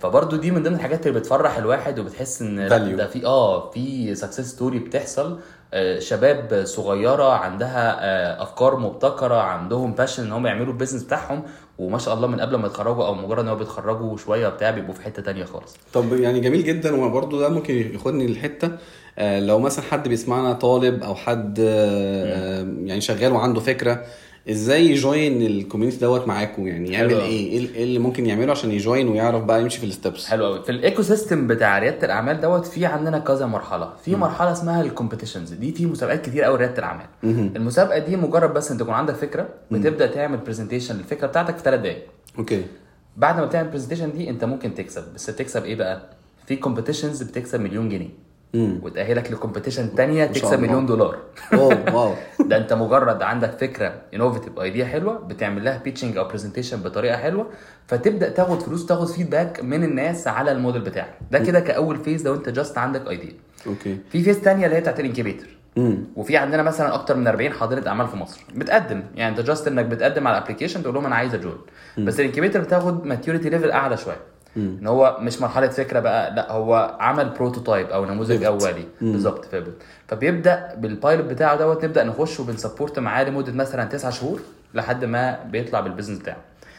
[0.00, 2.68] فبرضه دي من ضمن الحاجات اللي بتفرح الواحد وبتحس إن.
[2.96, 5.38] ده في آه في success story بتحصل
[5.98, 11.42] شباب صغيرة عندها آه، أفكار مبتكرة عندهم passion إن هم يعملوا ال business بتاعهم
[11.78, 14.94] وما شاء الله من قبل ما يتخرجوا أو مجرد إن هو بيتخرجوا شوية بتاع بيبقوا
[14.94, 15.76] في حتة تانية خالص.
[15.92, 18.70] طب يعني جميل جدا وبرضه ده ممكن ياخدني للحتة
[19.18, 24.04] آه، لو مثلا حد بيسمعنا طالب أو حد آه، يعني شغال وعنده فكرة
[24.50, 27.20] إزاي ي join ال community دوت معاكم؟ يعني يعمل حلو.
[27.20, 30.26] إيه؟ إيه إيه اللي ممكن يعمله عشان ي join ويعرف بقى يمشي في ال steps
[30.26, 33.92] حلو قوي في ال ecosystem بتاع ريادة الأعمال دوت في عندنا كذا مرحلة.
[34.04, 37.06] في مرحلة اسمها ال competitions دي في مسابقات كتير قوي رياده الأعمال.
[37.56, 41.80] المسابقة دي مجرد بس أنت تكون عندك فكرة بتبدأ تعمل presentation للفكرة بتاعتك في ثلاث
[41.80, 42.06] دقائق
[42.38, 42.62] okay.
[43.16, 45.02] بعد ما بتعمل presentation دي أنت ممكن تكسب.
[45.14, 46.10] بس تكسب إيه بقى؟
[46.46, 48.25] في competitions بتكسب مليون جنيه.
[48.54, 50.60] وتأهلك ل competition تانية تكسب.
[50.60, 51.18] مليون دولار.
[51.52, 52.14] wow wow.
[52.40, 57.46] ده انت مجرد عندك فكرة innovative idea حلوة بتعمل لها pitching أو presentation بطريقة حلوة
[57.86, 61.14] فتبدأ تاخد فلوس تاخد feedback من الناس على الموديل بتاعك.
[61.30, 63.32] ده كده كأول phase لو انت just عندك idea
[63.66, 63.98] okay.
[64.10, 65.46] في phase تانية اللي هي بتاعت ال incubator.
[66.16, 68.40] وفي عندنا مثلا أكتر من 40 حاضنه أعمال في مصر.
[68.54, 69.02] بتقدم.
[69.14, 71.56] يعني انت just إنك بتقدم على ال application تقول لهم أنا عايز ا join
[71.98, 74.16] بس ال incubator بتاخد maturity level أعلى شوية.
[74.56, 78.44] إن هو مش مرحلة فكرة بقى لا هو عمل prototype أو نموذج.
[78.44, 78.84] أولي.
[79.00, 84.10] بالظبط فيبت فبيبدأ بال pilot بتاعه دوت نبدأ نخش وبن support معاه لمدة مثلا تسعة
[84.10, 84.40] شهور
[84.74, 86.36] لحد ما بيطلع بال business بتاعه.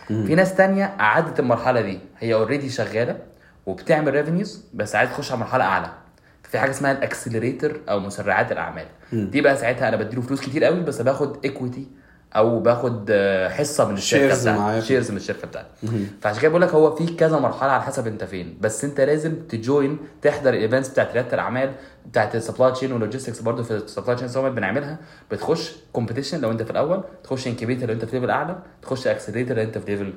[0.07, 3.17] في ناس تانية عدت المرحلة دي هي already شغالة
[3.65, 5.89] وبتعمل revenues بس عايز تخش على مرحلة أعلى.
[6.43, 8.85] في حاجة اسمها ال accelerator أو مسرعات الأعمال.
[9.11, 11.87] دي بقى ساعتها أنا بديله فلوس كتير قوي بس باخد equity
[12.35, 14.85] أو باخد آه، حصة من الشركة بتاعتي.
[14.87, 15.67] shares من الشركة بتاعتي.
[16.21, 18.57] فعشان كده بقول لك هو في كذا مرحلة على حسب أنت فين.
[18.61, 21.71] بس أنت لازم ت join تحضر ال events بتاعت ريادة الأعمال
[22.05, 24.97] بتاعت ال supply chain وال logistics برضه في ال supply chain summit بنعملها.
[25.31, 29.57] بتخش competition لو أنت في الأول تخش incubator لو أنت في level أعلى تخش accelerator
[29.57, 30.13] لو أنت في level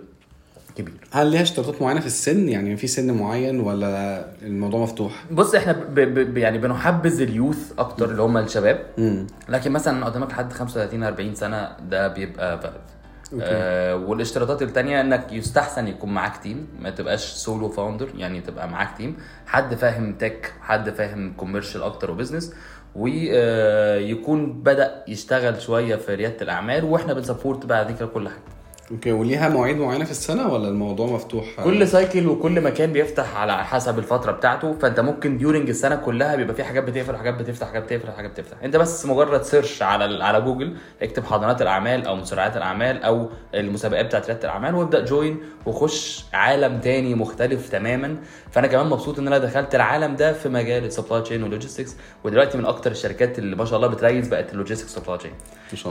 [0.81, 0.95] كبير.
[1.12, 5.73] هل ليها اشتراطات معينة في السن؟ يعني في سن معين ولا الموضوع مفتوح؟ بص إحنا
[5.73, 5.95] ب
[6.35, 8.87] ب يعني بنحبذ ال youth أكتر اللي هم الشباب.
[8.99, 12.74] امم لكن مثلا قدامك لحد 35 40 سنة ده بيبقى valid
[13.33, 13.44] okay.
[13.47, 18.97] آه والاشتراطات التانية إنك يستحسن يكون معاك team ما تبقاش solo founder يعني تبقى معاك
[18.96, 19.16] team.
[19.47, 22.53] حد فاهم tech حد فاهم commercial أكتر و business
[22.97, 28.40] ويكون بدأ يشتغل شوية في ريادة الأعمال وإحنا بن support بعد كده كل حاجة.
[28.90, 33.64] okay وليها مواعيد معينة في السنة ولا الموضوع مفتوح؟ كل cycle وكل مكان بيفتح على
[33.64, 37.83] حسب الفترة بتاعته فانت ممكن during السنة كلها بيبقى في حاجات بتقفل حاجات بتفتح حاجات
[37.83, 42.57] بتقفل حاجات بتفتح انت بس مجرد search على على جوجل اكتب حضانات الأعمال أو مسرعات
[42.57, 48.16] الأعمال أو المسابقات بتاعت ريادة الأعمال وابدأ join وخش عالم تاني مختلف تماما.
[48.50, 51.96] فأنا كمان مبسوط إن أنا دخلت العالم ده في مجال ال supply chain وال logistics
[52.24, 55.33] ودلوقتي من أكتر الشركات اللي ما شاء الله بت raise بقت ال logistics supply chain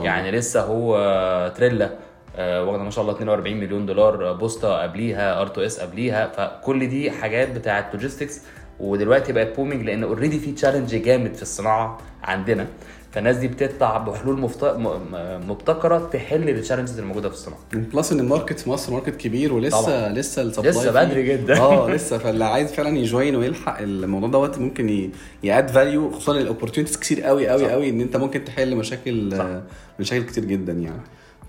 [0.04, 1.90] يعني لسه هو تريلا.
[2.38, 7.50] واخدة ما شاء الله 42 مليون دولار آه، بوسطة قبليها R2S قبليها فكل دي حاجات
[7.50, 8.40] بتاعت logistics
[8.80, 12.66] ودلوقتي بقت booming لأن already في challenge جامد في الصناعة عندنا
[13.12, 14.64] فالناس دي بتطلع بحلول مفت...
[15.48, 19.52] مبتكرة تحل ال challenges الموجوده في الصناعة plus إن ال market في مصر market كبير
[19.52, 20.08] ولسه طبعاً.
[20.08, 21.58] لسه ال supply لسه بدري جدا.
[21.60, 25.10] آه لسه فاللي عايز فعلا ي join ويلحق الموضوع دوت ممكن ي-
[25.42, 27.70] ي add value خصوصا ال opportunities كتير قوي قوي صح.
[27.70, 29.46] قوي إن أنت ممكن تحل مشاكل صح.
[30.00, 31.00] مشاكل كتير جدا يعني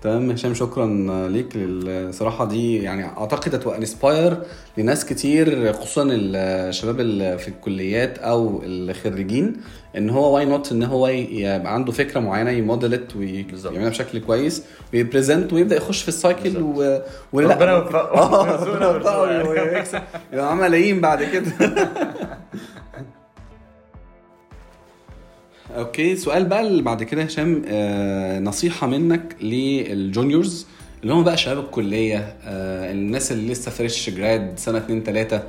[0.02, 0.86] تمام هشام شكرا
[1.28, 4.36] ليك الصراحه دي يعني أعتقد هتبقى inspire
[4.78, 9.56] لناس كتير خصوصا الشباب اللي في الكليات أو الخريجين
[9.96, 13.16] إن هو why not إن هو يبقى عنده فكرة معينة يموديلت.
[13.16, 14.62] ويعملها بشكل كويس
[14.94, 16.62] وي present ويبدأ يخش في ال cycle.
[16.62, 16.98] و...
[17.32, 18.48] ولا ربنا يوفقه.
[18.52, 19.48] يرزقنا ربنا يوفقه.
[19.74, 20.00] ويكسب
[20.32, 21.46] يبقى ملايين بعد كده
[25.76, 30.66] okay سؤال بقى اللي بعد كده هشام آه نصيحة منك لل juniors
[31.02, 35.42] اللي هم بقى شباب الكلية آه الناس اللي لسه fresh grad سنة اتنين تلاتة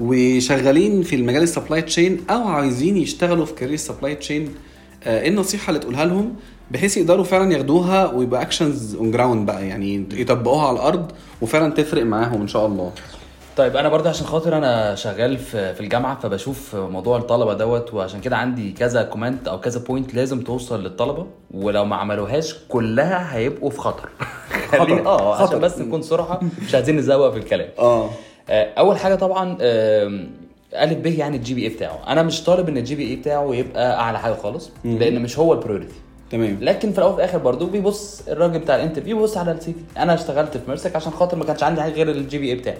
[0.00, 4.48] وشغالين في المجال ال supply chain أو عايزين يشتغلوا في career supply chain
[5.06, 6.34] إيه النصيحة اللي تقولها لهم
[6.70, 12.02] بحيث يقدروا فعلا ياخدوها ويبقى actions on ground بقى يعني يطبقوها على الأرض وفعلا تفرق
[12.04, 12.92] معاهم إن شاء الله؟
[13.58, 18.20] طيب أنا برضه عشان خاطر أنا شغال في في الجامعة فبشوف موضوع الطلبة دوت وعشان
[18.20, 23.70] كده عندي كذا comment أو كذا point لازم توصل للطلبة ولو ما عملوهاش كلها هيبقوا
[23.70, 24.08] في خطر.
[24.70, 25.46] خليني آه خطر.
[25.46, 27.68] عشان بس نكون صراحة مش عايزين نزوق في الكلام.
[27.78, 28.10] آه.
[28.48, 32.00] آه، أول حاجة طبعا ألف ب يعني ال GPA بتاعه.
[32.08, 35.57] أنا مش طالب إن ال GPA بتاعه يبقى أعلى حاجة خالص لأن مش هو ال
[35.57, 35.94] priority
[36.30, 36.58] تمام.
[36.60, 40.00] لكن في الأول وفي الآخر برضه بيبص الراجل بتاع ال interview بيبص على ال CV.
[40.02, 42.78] أنا اشتغلت في ميرسك عشان خاطر ما كانش عندي حاجة غير ال GPA بتاعي.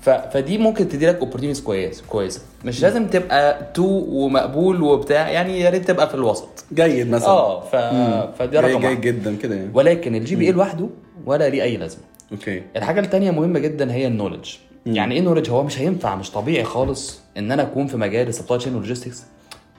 [0.00, 0.10] ف...
[0.10, 2.40] فدي ممكن تدي لك opportunities كويس كويسة.
[2.64, 6.64] مش لازم تبقى two ومقبول وبتاع يعني يا ريت تبقى في الوسط.
[6.74, 7.28] جيد مثلا.
[7.28, 7.76] آه ف...
[8.38, 9.70] فدي رقم جيد جدا كده يعني.
[9.74, 10.88] ولكن ال GPA لوحده
[11.26, 12.02] ولا ليه أي لازمة.
[12.32, 12.62] okay.
[12.76, 14.54] الحاجة التانية مهمة جدا هي ال knowledge
[14.86, 18.32] يعني إيه knowledge هو مش هينفع مش طبيعي خالص إن أنا أكون في مجال ال
[18.32, 19.22] supply chain و logistics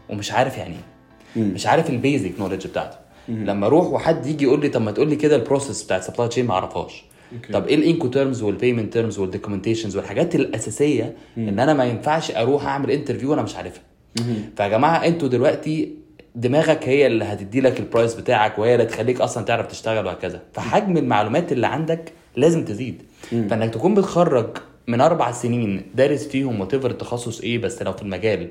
[0.09, 0.90] ومش عارف يعني إيه
[1.35, 2.97] مش عارف ال basic knowledge بتاعته.
[3.27, 6.27] لما أروح وحد يجي يقول لي طب ما تقول لي كده ال process بتاعت supply
[6.27, 7.03] chain ما اعرفهاش.
[7.53, 12.31] طب إيه ال incoterms وال payment terms وال documentations والحاجات الأساسية إن أنا ما ينفعش
[12.31, 13.81] أروح أعمل interview وأنا مش عارفها.
[14.57, 15.93] فيا جماعة أنتوا دلوقتي
[16.35, 20.41] دماغك هي اللي هتدي لك ال price بتاعك وهي اللي تخليك أصلا تعرف تشتغل وهكذا.
[20.53, 23.01] فحجم المعلومات اللي عندك لازم تزيد.
[23.29, 28.47] فإنك تكون بتخرج من أربع سنين دارس فيهم وتفر التخصص إيه بس لو في المجال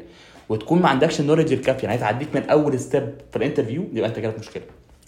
[0.50, 4.08] وتكون ما عندكش ال knowledge الكافيه يعني تعديك من أول step في ال interview يبقى
[4.08, 4.62] أنت في مشكلة.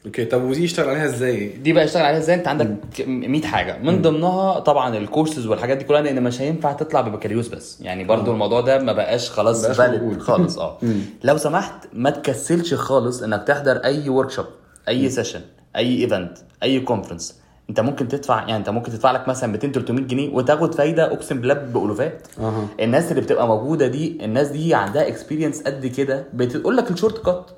[0.07, 2.77] okay طب ودي يشتغل عليها إزاي؟ دي بقى اشتغل عليها إزاي؟ أنت عندك
[3.07, 3.79] 100 حاجة.
[3.79, 7.81] من ضمنها طبعا الكورسز والحاجات دي كلها لأن مش هينفع تطلع ببكالوريوس بس.
[7.81, 8.35] يعني برضو آه.
[8.35, 10.21] الموضوع ده ما بقاش خلاص موجود.
[10.21, 10.59] خالص.
[10.59, 10.79] آه.
[11.25, 14.47] لو سمحت ما تكسلش خالص إنك تحضر أي work
[14.89, 15.41] أي session
[15.77, 20.05] أي event أي conference انت ممكن تدفع يعني انت ممكن تدفع لك مثلا 200 300
[20.05, 22.67] جنيه وتاخد فايدة اقسم بالله بالالوفات أها.
[22.81, 27.51] الناس اللي بتبقى موجودة دي الناس دي عندها experience قد كده بتقول لك ال shortcut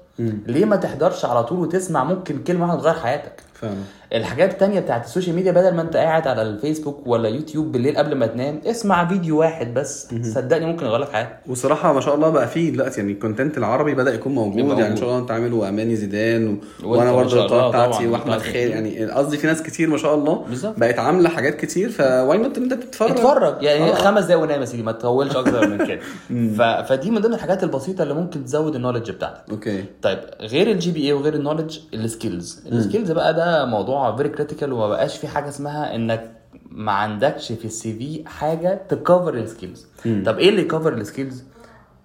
[0.46, 3.74] ليه ما تحضرش على طول وتسمع ممكن كلمة واحدة تغير حياتك؟ فعلا
[4.12, 7.96] الحاجات التانية بتاعت ال social media بدل ما انت قاعد على الفيسبوك ولا يوتيوب بالليل
[7.96, 10.08] قبل ما تنام اسمع فيديو واحد بس.
[10.22, 13.58] صدقني ممكن يغير لك حياتك وصراحة ما شاء الله بقى فيه دلوقتي يعني ال content
[13.58, 14.98] العربي بدأ يكون موجود, يبقى يعني إن موجود.
[15.00, 16.58] ما شاء الله انت عامل وأماني زيدان و...
[16.92, 18.06] وأنا برضه القناه بتاعتي.
[18.06, 18.38] وأحمد.
[18.38, 18.70] خير.
[18.70, 20.78] يعني قصدي في ناس كتير ما شاء الله بالظبط.
[20.78, 23.62] بقت عاملة حاجات كتير ف why not إن أنت تتفرج؟ اتفرج.
[23.62, 23.94] يعني آه.
[23.94, 26.00] خمس دقايق ونام يا سيدي ما تطولش أكتر من كده.
[26.58, 26.88] ف...
[26.88, 29.50] فدي من ضمن الحاجات البسيطة اللي ممكن تزود ال knowledge بتاعتك.
[29.50, 29.84] okay.
[30.02, 34.28] طيب غير ال GPA وغير ال knowledge ال skills ال skills بقى ده موضوع very
[34.28, 36.30] critical وما بقاش في حاجة اسمها إنك
[36.70, 39.86] ما عندكش في ال CV حاجة ت cover ال skills
[40.26, 41.44] طب إيه اللي ي cover ال skills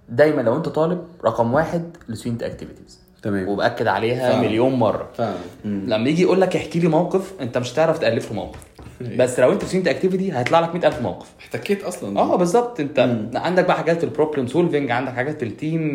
[0.10, 3.48] دايما لو أنت طالب رقم واحد ال student activities تمام.
[3.48, 4.42] وبأكد عليها فعلا.
[4.48, 5.10] مليون مرة.
[5.14, 5.36] فعلا.
[5.66, 8.60] لما يجي يقول لك احكي لي موقف أنت مش هتعرف تألف له موقف.
[9.02, 11.28] بس لو انت في student activity هيطلع لك 100000 موقف.
[11.40, 12.20] احتكيت أصلا.
[12.20, 12.80] آه بالظبط.
[12.80, 15.94] انت عندك بقى حاجات في ال problem solving عندك حاجات في ال team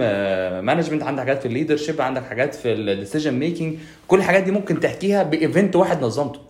[0.64, 3.74] management عندك حاجات في ال leadership عندك حاجات في ال decision making
[4.08, 6.40] كل الحاجات دي ممكن تحكيها ب event واحد نظمته.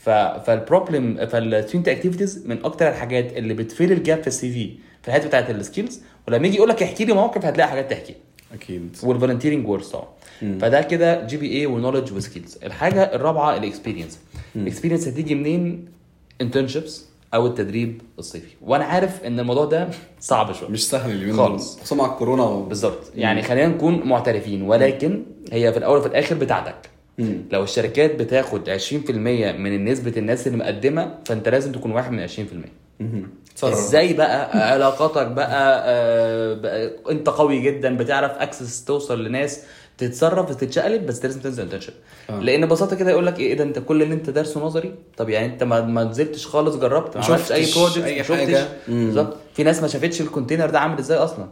[0.00, 4.26] ف فال problem فال student activities من أكتر الحاجات اللي بت fill ال gap في
[4.26, 7.68] ال CV في الحتة بتاعت ال skills ولما يجي يقول لك احكي لي موقف هتلاقي
[7.68, 8.16] حاجات تحكيها
[8.54, 8.96] أكيد.
[9.02, 10.08] وال volunteering works طبعا.
[10.60, 14.18] فده كده GPA و knowledge و skills الحاجة الرابعة ال experience
[14.56, 15.84] ال experience هتيجي منين؟
[16.40, 18.48] internships أو التدريب الصيفي.
[18.62, 19.88] وأنا عارف إن الموضوع ده
[20.20, 20.68] صعب شوية.
[20.68, 21.46] مش سهل اليومين دول.
[21.46, 21.76] خالص.
[21.80, 22.62] خصوصا مع الكورونا و...
[22.62, 23.12] بالظبط.
[23.14, 26.90] يعني خلينا نكون معترفين ولكن هي في الأول وفي الآخر بتاعتك.
[27.18, 27.42] مم.
[27.52, 29.10] لو الشركات بتاخد 20%
[29.58, 32.30] من نسبه الناس اللي مقدمة فأنت لازم تكون واحد من 20%
[33.00, 33.28] مهم.
[33.56, 33.72] تصرف.
[33.74, 39.64] إزاي بقى؟ علاقاتك بقى, آه، بقى أنت قوي جدا بتعرف access توصل لناس.
[40.00, 41.94] تتصرف وتتشقلب بس لازم تنزل internship
[42.30, 42.40] آه.
[42.40, 45.46] لأن ببساطة كده يقول لك إيه ده أنت كل اللي أنت دارسه نظري؟ طب يعني
[45.46, 48.36] أنت ما ما نزلتش خالص جربت ما عملتش أي شفتش project شفتش.
[48.40, 48.68] حاجة.
[48.88, 49.06] مم.
[49.06, 51.46] بالظبط في ناس ما شافتش ال container ده عامل إزاي أصلا.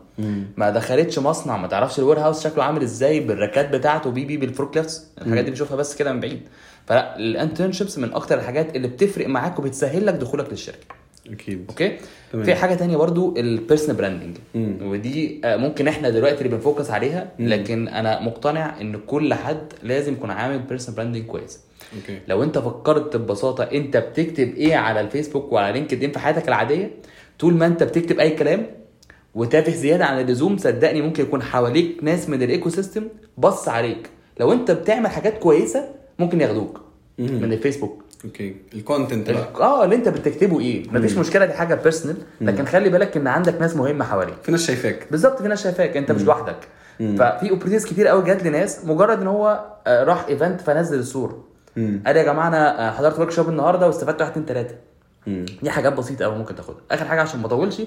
[0.57, 4.37] ما دخلتش مصنع ما تعرفش ال warehouse شكله عامل إزاي بال racks بتاعته بي بي
[4.37, 6.41] بال forklifts الحاجات دي بنشوفها بس كده من بعيد.
[6.87, 10.87] فلا ال internships من أكتر الحاجات اللي بتفرق معاك وبتسهل لك دخولك للشركة.
[11.33, 11.65] أكيد.
[11.69, 11.97] okay؟
[12.33, 12.45] تمام.
[12.45, 14.77] في حاجة تانية برضو ال personal branding مم.
[14.83, 19.73] ودي آه، ممكن إحنا دلوقتي اللي بن focus عليها لكن أنا مقتنع إن كل حد
[19.83, 21.61] لازم يكون عامل personal branding كويس.
[21.97, 22.19] okay.
[22.29, 26.91] لو أنت فكرت ببساطة أنت بتكتب إيه على الفيسبوك وعلى لينكد ان في حياتك العادية؟
[27.39, 28.67] طول ما أنت بتكتب أي كلام
[29.35, 34.09] وتافه زيادة عن اللزوم صدقني ممكن يكون حواليك ناس من ال ecosystem بص عليك.
[34.41, 35.89] لو أنت بتعمل حاجات كويسة
[36.19, 36.81] ممكن ياخدوك
[37.19, 37.27] مم.
[37.43, 38.05] من الفيسبوك.
[38.25, 38.57] okay.
[38.75, 39.49] ال content بقى.
[39.61, 43.61] آه اللي انت بتكتبه إيه؟ مفيش مشكلة دي حاجة personal لكن خلي بالك إن عندك
[43.61, 44.35] ناس مهمة حواليك.
[44.43, 45.07] في ناس شايفاك.
[45.11, 46.57] بالظبط في ناس شايفاك انت مش لوحدك.
[46.99, 51.45] ففي opportunities كتير قوي جات لناس مجرد إن هو آه، راح event فنزل الصورة.
[51.77, 54.75] قال يا جماعة أنا آه، حضرت workshop النهارده واستفدت واحد اتنين تلاتة.
[55.63, 56.81] دي حاجات بسيطة قوي ممكن تاخدها.
[56.91, 57.83] آخر حاجة عشان ما أطولش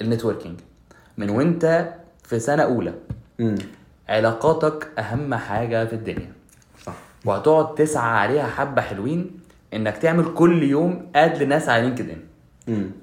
[0.00, 0.60] ال networking
[1.18, 1.88] من وأنت
[2.24, 2.94] في سنة أولى.
[4.08, 6.32] علاقاتك أهم حاجة في الدنيا.
[6.86, 6.94] صح.
[7.24, 9.40] وهتقعد تسعى عليها حبة حلوين
[9.74, 12.20] إنك تعمل كل يوم add لناس على LinkedIn.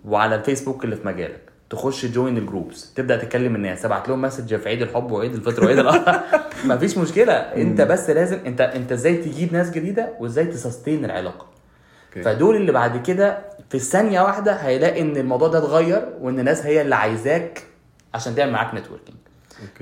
[0.05, 1.41] وعلى الفيسبوك اللي في مجالك.
[1.69, 3.81] تخش join ال groups تبدأ تتكلم الناس.
[3.81, 6.19] تبعت لهم message في عيد الحب وعيد الفطر وعيد الأضحى.
[6.65, 7.33] مفيش مشكلة.
[7.33, 11.45] أنت بس لازم أنت أنت إزاي تجيب ناس جديدة وإزاي ت sustain العلاقة.
[12.23, 13.37] فدول اللي بعد كده
[13.69, 17.63] في الثانية واحدة هيلاقي إن الموضوع ده اتغير وإن الناس هي اللي عايزاك
[18.13, 19.17] عشان تعمل معاك networking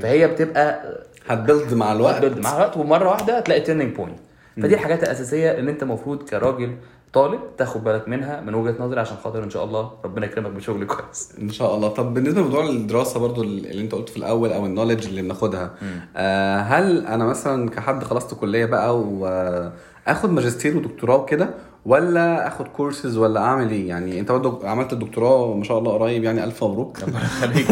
[0.02, 0.94] فهي بتبقى
[1.28, 2.16] هت build مع الوقت.
[2.16, 2.78] هت build مع الوقت.
[2.78, 4.20] ومرة واحدة هتلاقي turning point
[4.62, 6.76] فدي الحاجات الأساسية اللي أنت المفروض كراجل
[7.14, 10.86] طالب تاخد بالك منها من وجهة نظري عشان خاطر إن شاء الله ربنا يكرمك بشغل
[10.86, 11.34] كويس.
[11.42, 11.88] إن شاء الله.
[11.88, 15.74] طب بالنسبة لموضوع الدراسة برضو اللي أنت قلت في الأول أو ال knowledge اللي بناخدها
[16.18, 21.50] آه هل أنا مثلا كحد خلصت كلية بقى وآخد ماجستير ودكتوراه وكده
[21.86, 26.24] ولا آخد كورسز ولا أعمل إيه؟ يعني أنت برضو عملت الدكتوراه ما شاء الله قريب
[26.24, 27.00] يعني ألف مبروك.
[27.04, 27.66] ربنا يخليك.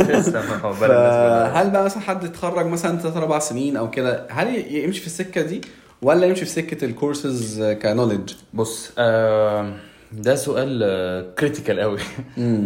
[0.74, 5.42] فهل بقى مثلا حد اتخرج مثلا ثلاث أربع سنين أو كده هل يمشي في السكة
[5.42, 5.62] دي
[6.02, 9.74] ولا يمشي في سكة ال courses ك knowledge بص آه
[10.12, 12.00] ده سؤال critical قوي.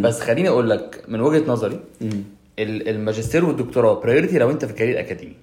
[0.01, 1.79] بس خليني أقول لك من وجهة نظري
[2.59, 5.35] ال- الماجستير والدكتوراه priority لو أنت في career اكاديمي.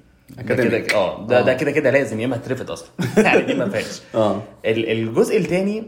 [0.48, 1.42] كده آه ده آه.
[1.42, 2.88] ده كده كده لازم يا إما هترفض أصلا.
[3.24, 4.00] يعني دي ما فيهاش.
[4.14, 4.42] آه.
[4.66, 5.84] ال- الجزء الثاني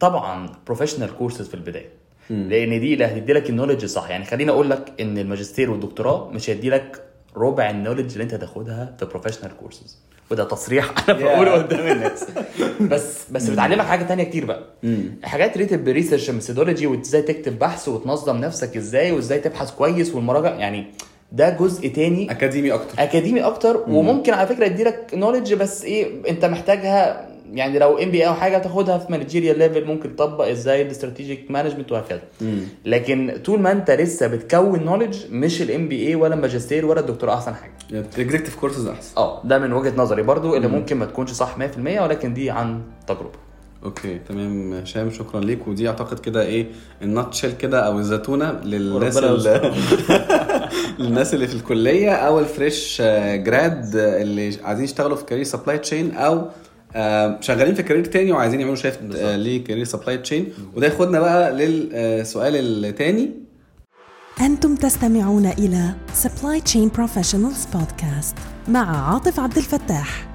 [0.00, 1.88] طبعا professional courses في البداية.
[2.30, 6.30] لأن دي اللي هتدي لك ال knowledge الصح يعني خليني أقول لك إن الماجستير والدكتوراه
[6.30, 7.02] مش هيدي لك
[7.36, 9.98] ربع ال knowledge اللي أنت هتاخدها في professional courses
[10.30, 11.18] وده تصريح أنا.
[11.18, 12.24] بقوله قدام الناس.
[12.80, 14.64] بس بس بتعلمك حاجة تانية كتير بقى.
[15.24, 20.54] حاجات related ب research methodology وإزاي تكتب بحث وتنظم نفسك إزاي وإزاي تبحث كويس والمراجع
[20.54, 20.86] يعني
[21.32, 23.02] ده جزء تاني أكاديمي أكتر.
[23.02, 23.84] أكاديمي أكتر.
[23.88, 28.98] وممكن على فكرة يديلك knowledge بس إيه أنت محتاجها يعني لو MB أو حاجة تاخدها
[28.98, 32.22] في managerial level ممكن تطبق إزاي ال strategic management وهكذا.
[32.84, 37.54] لكن طول ما أنت لسه بتكون knowledge مش ال MBA ولا الماجستير ولا الدكتوراه أحسن
[37.54, 37.72] حاجة.
[37.92, 39.12] ال executive courses أحسن.
[39.16, 42.80] آه ده من وجهة نظري برضو اللي ممكن ما تكونش صح 100% ولكن دي عن
[43.06, 43.38] تجربة.
[43.84, 44.72] okay تمام.
[44.74, 45.68] هشام شكرا ليك.
[45.68, 46.66] ودي أعتقد كده إيه
[47.02, 49.72] ال nutshell كده أو الزتونة للناس اللي
[50.98, 53.02] للناس اللي في الكلية أو ال fresh
[53.34, 56.44] grad آه، اللي عايزين يشتغلوا في career supply chain أو
[57.40, 61.52] شغالين في career تاني وعايزين يعملوا shift آه، ل career supply chain وده ياخدنا بقى
[61.52, 63.30] للسؤال التاني.
[64.40, 68.34] أنتم تستمعون إلى Supply Chain Professionals Podcast
[68.68, 70.28] مع عاطف عبد الفتاح.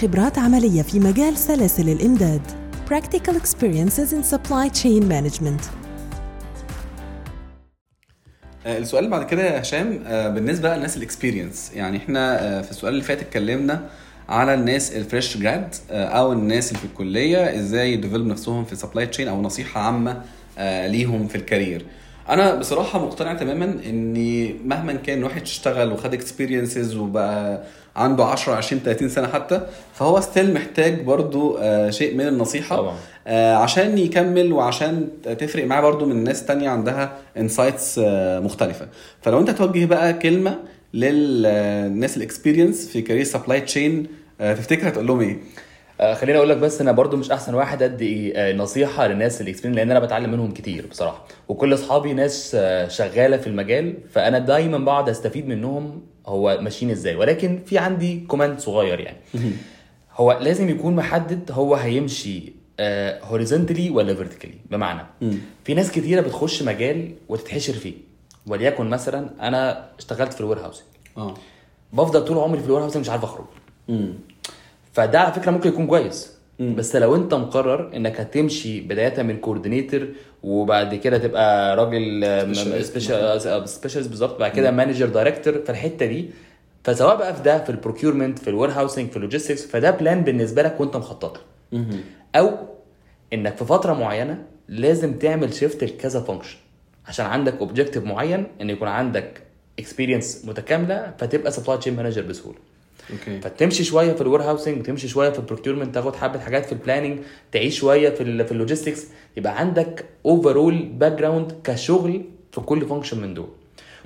[0.00, 2.42] خبرات عملية في مجال سلاسل الإمداد.
[2.90, 5.64] Practical Experiences in Supply Chain Management.
[8.66, 12.42] آه، السؤال اللي بعد كده يا هشام آه، بالنسبة بقى للناس ال experienced يعني إحنا
[12.58, 13.88] آه، في السؤال اللي فات اتكلمنا
[14.28, 18.76] على الناس ال fresh grad أو الناس اللي في الكلية إزاي ي develop نفسهم في
[18.76, 20.22] supply chain أو نصيحة عامة
[20.58, 21.84] آه، ليهم في ال career
[22.28, 24.14] أنا بصراحة مقتنع تماما ان
[24.68, 27.62] مهما كان الواحد اشتغل وخد experiences وبقى
[27.96, 29.60] عنده 10 20 30 سنة حتى
[29.94, 32.96] فهو still محتاج برضو آه، شيء من النصيحة طبعا.
[33.26, 35.08] آه، عشان يكمل وعشان
[35.38, 37.98] تفرق معاه برضو من ناس تانية عندها insights
[38.42, 38.88] مختلفة
[39.22, 40.58] فلو أنت توجه بقى كلمة
[40.94, 44.06] للناس ال experienced في career supply chain
[44.38, 45.36] تفتكر هتقول لهم إيه؟
[46.00, 49.43] آه خليني أقول لك بس أنا برضو مش أحسن واحد أدي آه نصيحة للناس ال
[49.43, 51.26] experienced لأن أنا بتعلم منهم كتير بصراحة.
[51.48, 57.16] وكل أصحابي ناس آه شغالة في المجال فأنا دايما بقعد أستفيد منهم هو ماشيين إزاي.
[57.16, 59.16] ولكن في عندي comment صغير يعني.
[60.16, 62.52] هو لازم يكون محدد هو هيمشي
[63.22, 65.06] horizontally ولا vertically بمعنى
[65.64, 67.94] في ناس كتيرة بتخش مجال وتتحشر فيه.
[68.46, 70.58] وليكن مثلا أنا اشتغلت في ال ware
[71.16, 71.34] آه
[71.92, 73.44] بفضل طول عمري في ال warehousing مش عارف أخرج
[73.88, 74.14] مم.
[74.92, 76.74] فده على فكرة ممكن يكون كويس مم.
[76.74, 80.08] بس لو أنت مقرر إنك هتمشي بدايه من coordinator
[80.42, 82.22] وبعد كده تبقى راجل
[82.54, 83.66] Specialist.
[83.66, 86.30] specialist بالظبط بعد كده manager director في الحتة دي
[86.84, 90.24] فسواء بقى في ده في ال procurement في ال warehousing في ال logistics فده plan
[90.24, 91.40] بالنسبة لك وأنت مخطط
[91.72, 91.84] له.
[92.36, 92.50] أو
[93.32, 96.56] إنك في فترة معينة لازم تعمل shift لكذا function
[97.08, 99.42] عشان عندك objective معين إن يكون عندك
[99.78, 102.58] experience متكاملة فتبقى supply chain manager بسهولة.
[103.10, 106.72] okay فتمشي شوية في ال warehousing وتمشي شوية في ال procurement تاخد حبة حاجات في
[106.72, 107.18] ال planning
[107.52, 113.20] تعيش شوية في ال في ال logistics يبقى عندك overall background كشغل في كل function
[113.20, 113.48] من دول.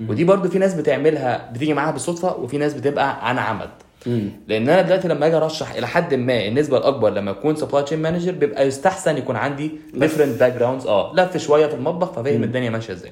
[0.07, 3.69] ودي برضو في ناس بتعملها بتيجي معاها بالصدفة وفي ناس بتبقى عن عمد.
[4.05, 4.29] مم.
[4.47, 8.01] لأن أنا دلوقتي لما أجي أرشح إلى حد ما النسبة الأكبر لما اكون supply chain
[8.01, 11.13] manager بيبقى يستحسن يكون عندي different backgrounds آه.
[11.15, 13.11] لف شوية في المطبخ ففاهم الدنيا ماشية إزاي.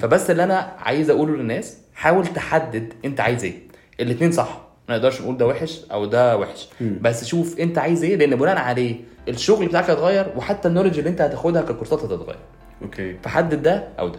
[0.00, 3.54] فبس اللي أنا عايز أقوله للناس حاول تحدد أنت عايز إيه.
[4.00, 4.60] الاثنين صح.
[4.88, 6.68] ما نقدرش نقول ده وحش أو ده وحش.
[6.80, 8.94] بس شوف أنت عايز إيه لأن بناء عليه
[9.28, 12.36] الشغل بتاعك هيتغير وحتى ال knowledge اللي أنت هتاخدها ككورسات هتتغير.
[12.82, 13.16] okay.
[13.22, 14.18] فحدد ده أو ده.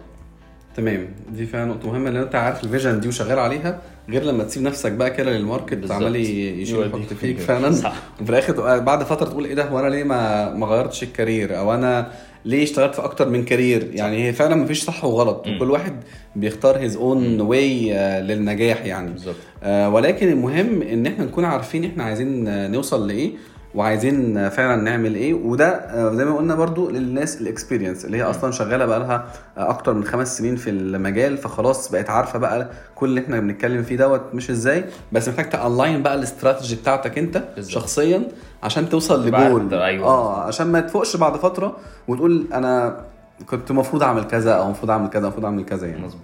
[0.76, 1.07] تمام.
[1.30, 3.82] دي فعلا نقطة مهمة لأن أنت عارف ال vision دي وشغال عليها.
[4.12, 5.91] غير لما تسيب نفسك بقى كده لل market بالظبط.
[5.97, 7.39] عمال يشيل يحط فيك.
[7.39, 7.72] فعلا.
[7.72, 7.93] صح.
[8.22, 11.58] وفي الآخر بعد فترة تقول إيه ده؟ هو أنا ليه ما ما غيرتش ال career؟
[11.57, 12.12] أو أنا
[12.45, 15.45] ليه اشتغلت في أكتر من career؟ يعني هي فعلا مفيش صح وغلط.
[15.47, 15.93] وكل واحد
[16.36, 19.12] بيختار his own way للنجاح يعني.
[19.12, 19.36] بالظبط.
[19.64, 23.32] آه، ولكن المهم إن إحنا نكون عارفين إحنا عايزين نوصل لإيه.
[23.76, 25.34] وعايزين فعلا نعمل إيه.
[25.34, 29.26] وده آه، زي ما قلنا برضو للناس ال experience اللي هي أصلا شغالة بقى لها
[29.57, 33.95] أكتر من خمس سنين في المجال فخلاص بقت عارفة بقى كل اللي إحنا بنتكلم فيه
[33.97, 34.86] دوت مش إزاي.
[35.11, 37.74] بس محتاج ت align بقى الاستراتيجي بتاعتك أنت بالظبط.
[37.74, 38.24] شخصيا
[38.63, 39.74] عشان توصل لجول.
[39.74, 40.07] أيوة.
[40.07, 43.01] آه عشان ما تفوقش بعد فترة وتقول أنا
[43.49, 46.01] كنت المفروض أعمل كذا أو المفروض أعمل كذا المفروض أعمل كذا يعني.
[46.05, 46.22] مظبوط.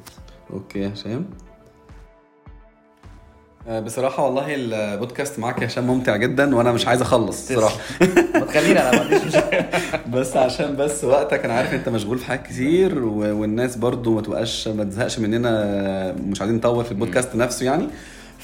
[0.53, 1.25] أوكي يا هشام
[3.67, 7.77] آه، بصراحة والله البودكاست معاك يا هشام ممتع جدا وأنا مش عايز أخلص صراحة
[8.33, 9.69] ما تخليني أنا ما عنديش مشكلة.
[10.13, 14.67] بس عشان بس وقتك أنا عارف أنت مشغول في حاجات كتير والناس برضو ما تبقاش
[14.67, 17.87] ما تزهقش مننا مش عايزين نطول في البودكاست نفسه يعني.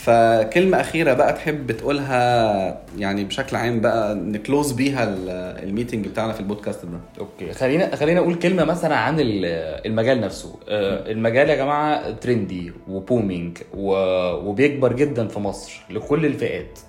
[0.04, 5.30] فكلمة أخيرة بقى تحب تقولها يعني بشكل عام بقى ن close بيها ال-
[5.70, 7.00] ال meeting بتاعنا في البودكاست ده.
[7.20, 9.46] okay خلينا خلينا أقول كلمة مثلا عن ال-
[9.86, 10.56] المجال نفسه.
[10.70, 16.80] آه، المجال يا جماعة trendy و booming وبيكبر جدا في مصر لكل الفئات.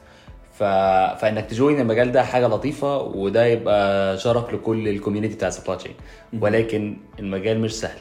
[0.58, 0.62] ف...
[1.20, 5.76] فإنك ت join المجال ده حاجة لطيفة وده يبقى شرف لكل ال community بتاع supply
[5.78, 5.92] chain
[6.40, 7.98] ولكن المجال مش سهل.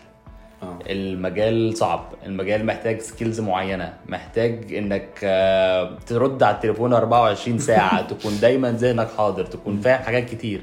[0.64, 0.80] آه.
[0.88, 2.14] المجال صعب.
[2.26, 3.94] المجال محتاج skills معينة.
[4.08, 10.30] محتاج إنك آه، ترد على التليفون 24 ساعة تكون دايما ذهنك حاضر تكون فاهم حاجات
[10.30, 10.62] كتير.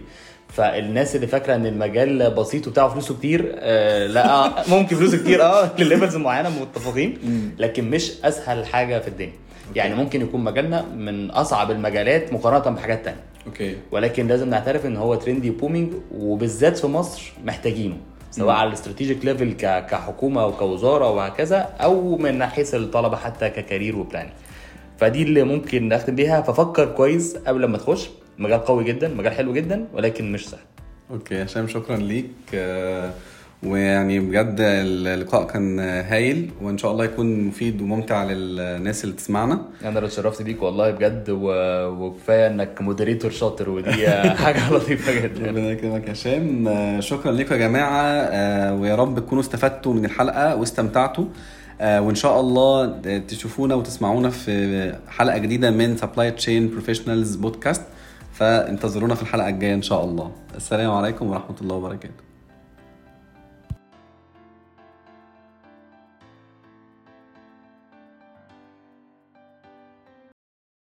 [0.49, 5.71] فالناس اللي فاكرة إن المجال بسيط وبتاع فلوسه كتير آه لا ممكن فلوسه كتير آه
[5.79, 7.19] لل levels معينة متفقين.
[7.59, 9.33] لكن مش أسهل حاجة في الدنيا.
[9.77, 13.21] يعني ممكن يكون مجالنا من أصعب المجالات مقارنة بحاجات تانية.
[13.47, 13.77] Okay.
[13.93, 17.97] ولكن لازم نعترف إن هو trendy و booming وبالذات في مصر محتاجينه.
[18.31, 23.97] سواء على ال strategic level كحكومة وكوزاره وهكذا أو من حيث الطلبة حتى ك career
[23.97, 24.33] و planning.
[24.99, 26.41] فدي اللي ممكن نختم بيها.
[26.43, 28.11] ففكر كويس قبل ما تخش.
[28.39, 30.61] مجال قوي جدا مجال حلو جدا ولكن مش سهل.
[31.11, 32.31] Okay هشام شكرا ليك.
[32.55, 33.13] آه،
[33.63, 39.63] ويعني بجد اللقاء كان هايل وإن شاء الله يكون مفيد وممتع للناس اللي تسمعنا.
[39.83, 41.51] أنا اللي اتشرفت بيك والله بجد و...
[41.89, 44.09] وكفاية إنك moderator شاطر ودي
[44.45, 45.47] حاجة لطيفة جدا.
[45.51, 46.69] ربنا يكرمك يا هشام.
[46.69, 48.03] آه، شكرا لكم يا جماعة.
[48.05, 51.25] آه، ويا رب تكونوا استفدتوا من الحلقة واستمتعتوا.
[51.81, 52.87] آه، وإن شاء الله
[53.29, 57.83] تشوفونا وتسمعونا في حلقة جديدة من Supply Chain Professionals Podcast
[58.33, 60.31] فانتظرونا في الحلقة الجاية إن شاء الله.
[60.57, 62.30] السلام عليكم ورحمة الله وبركاته.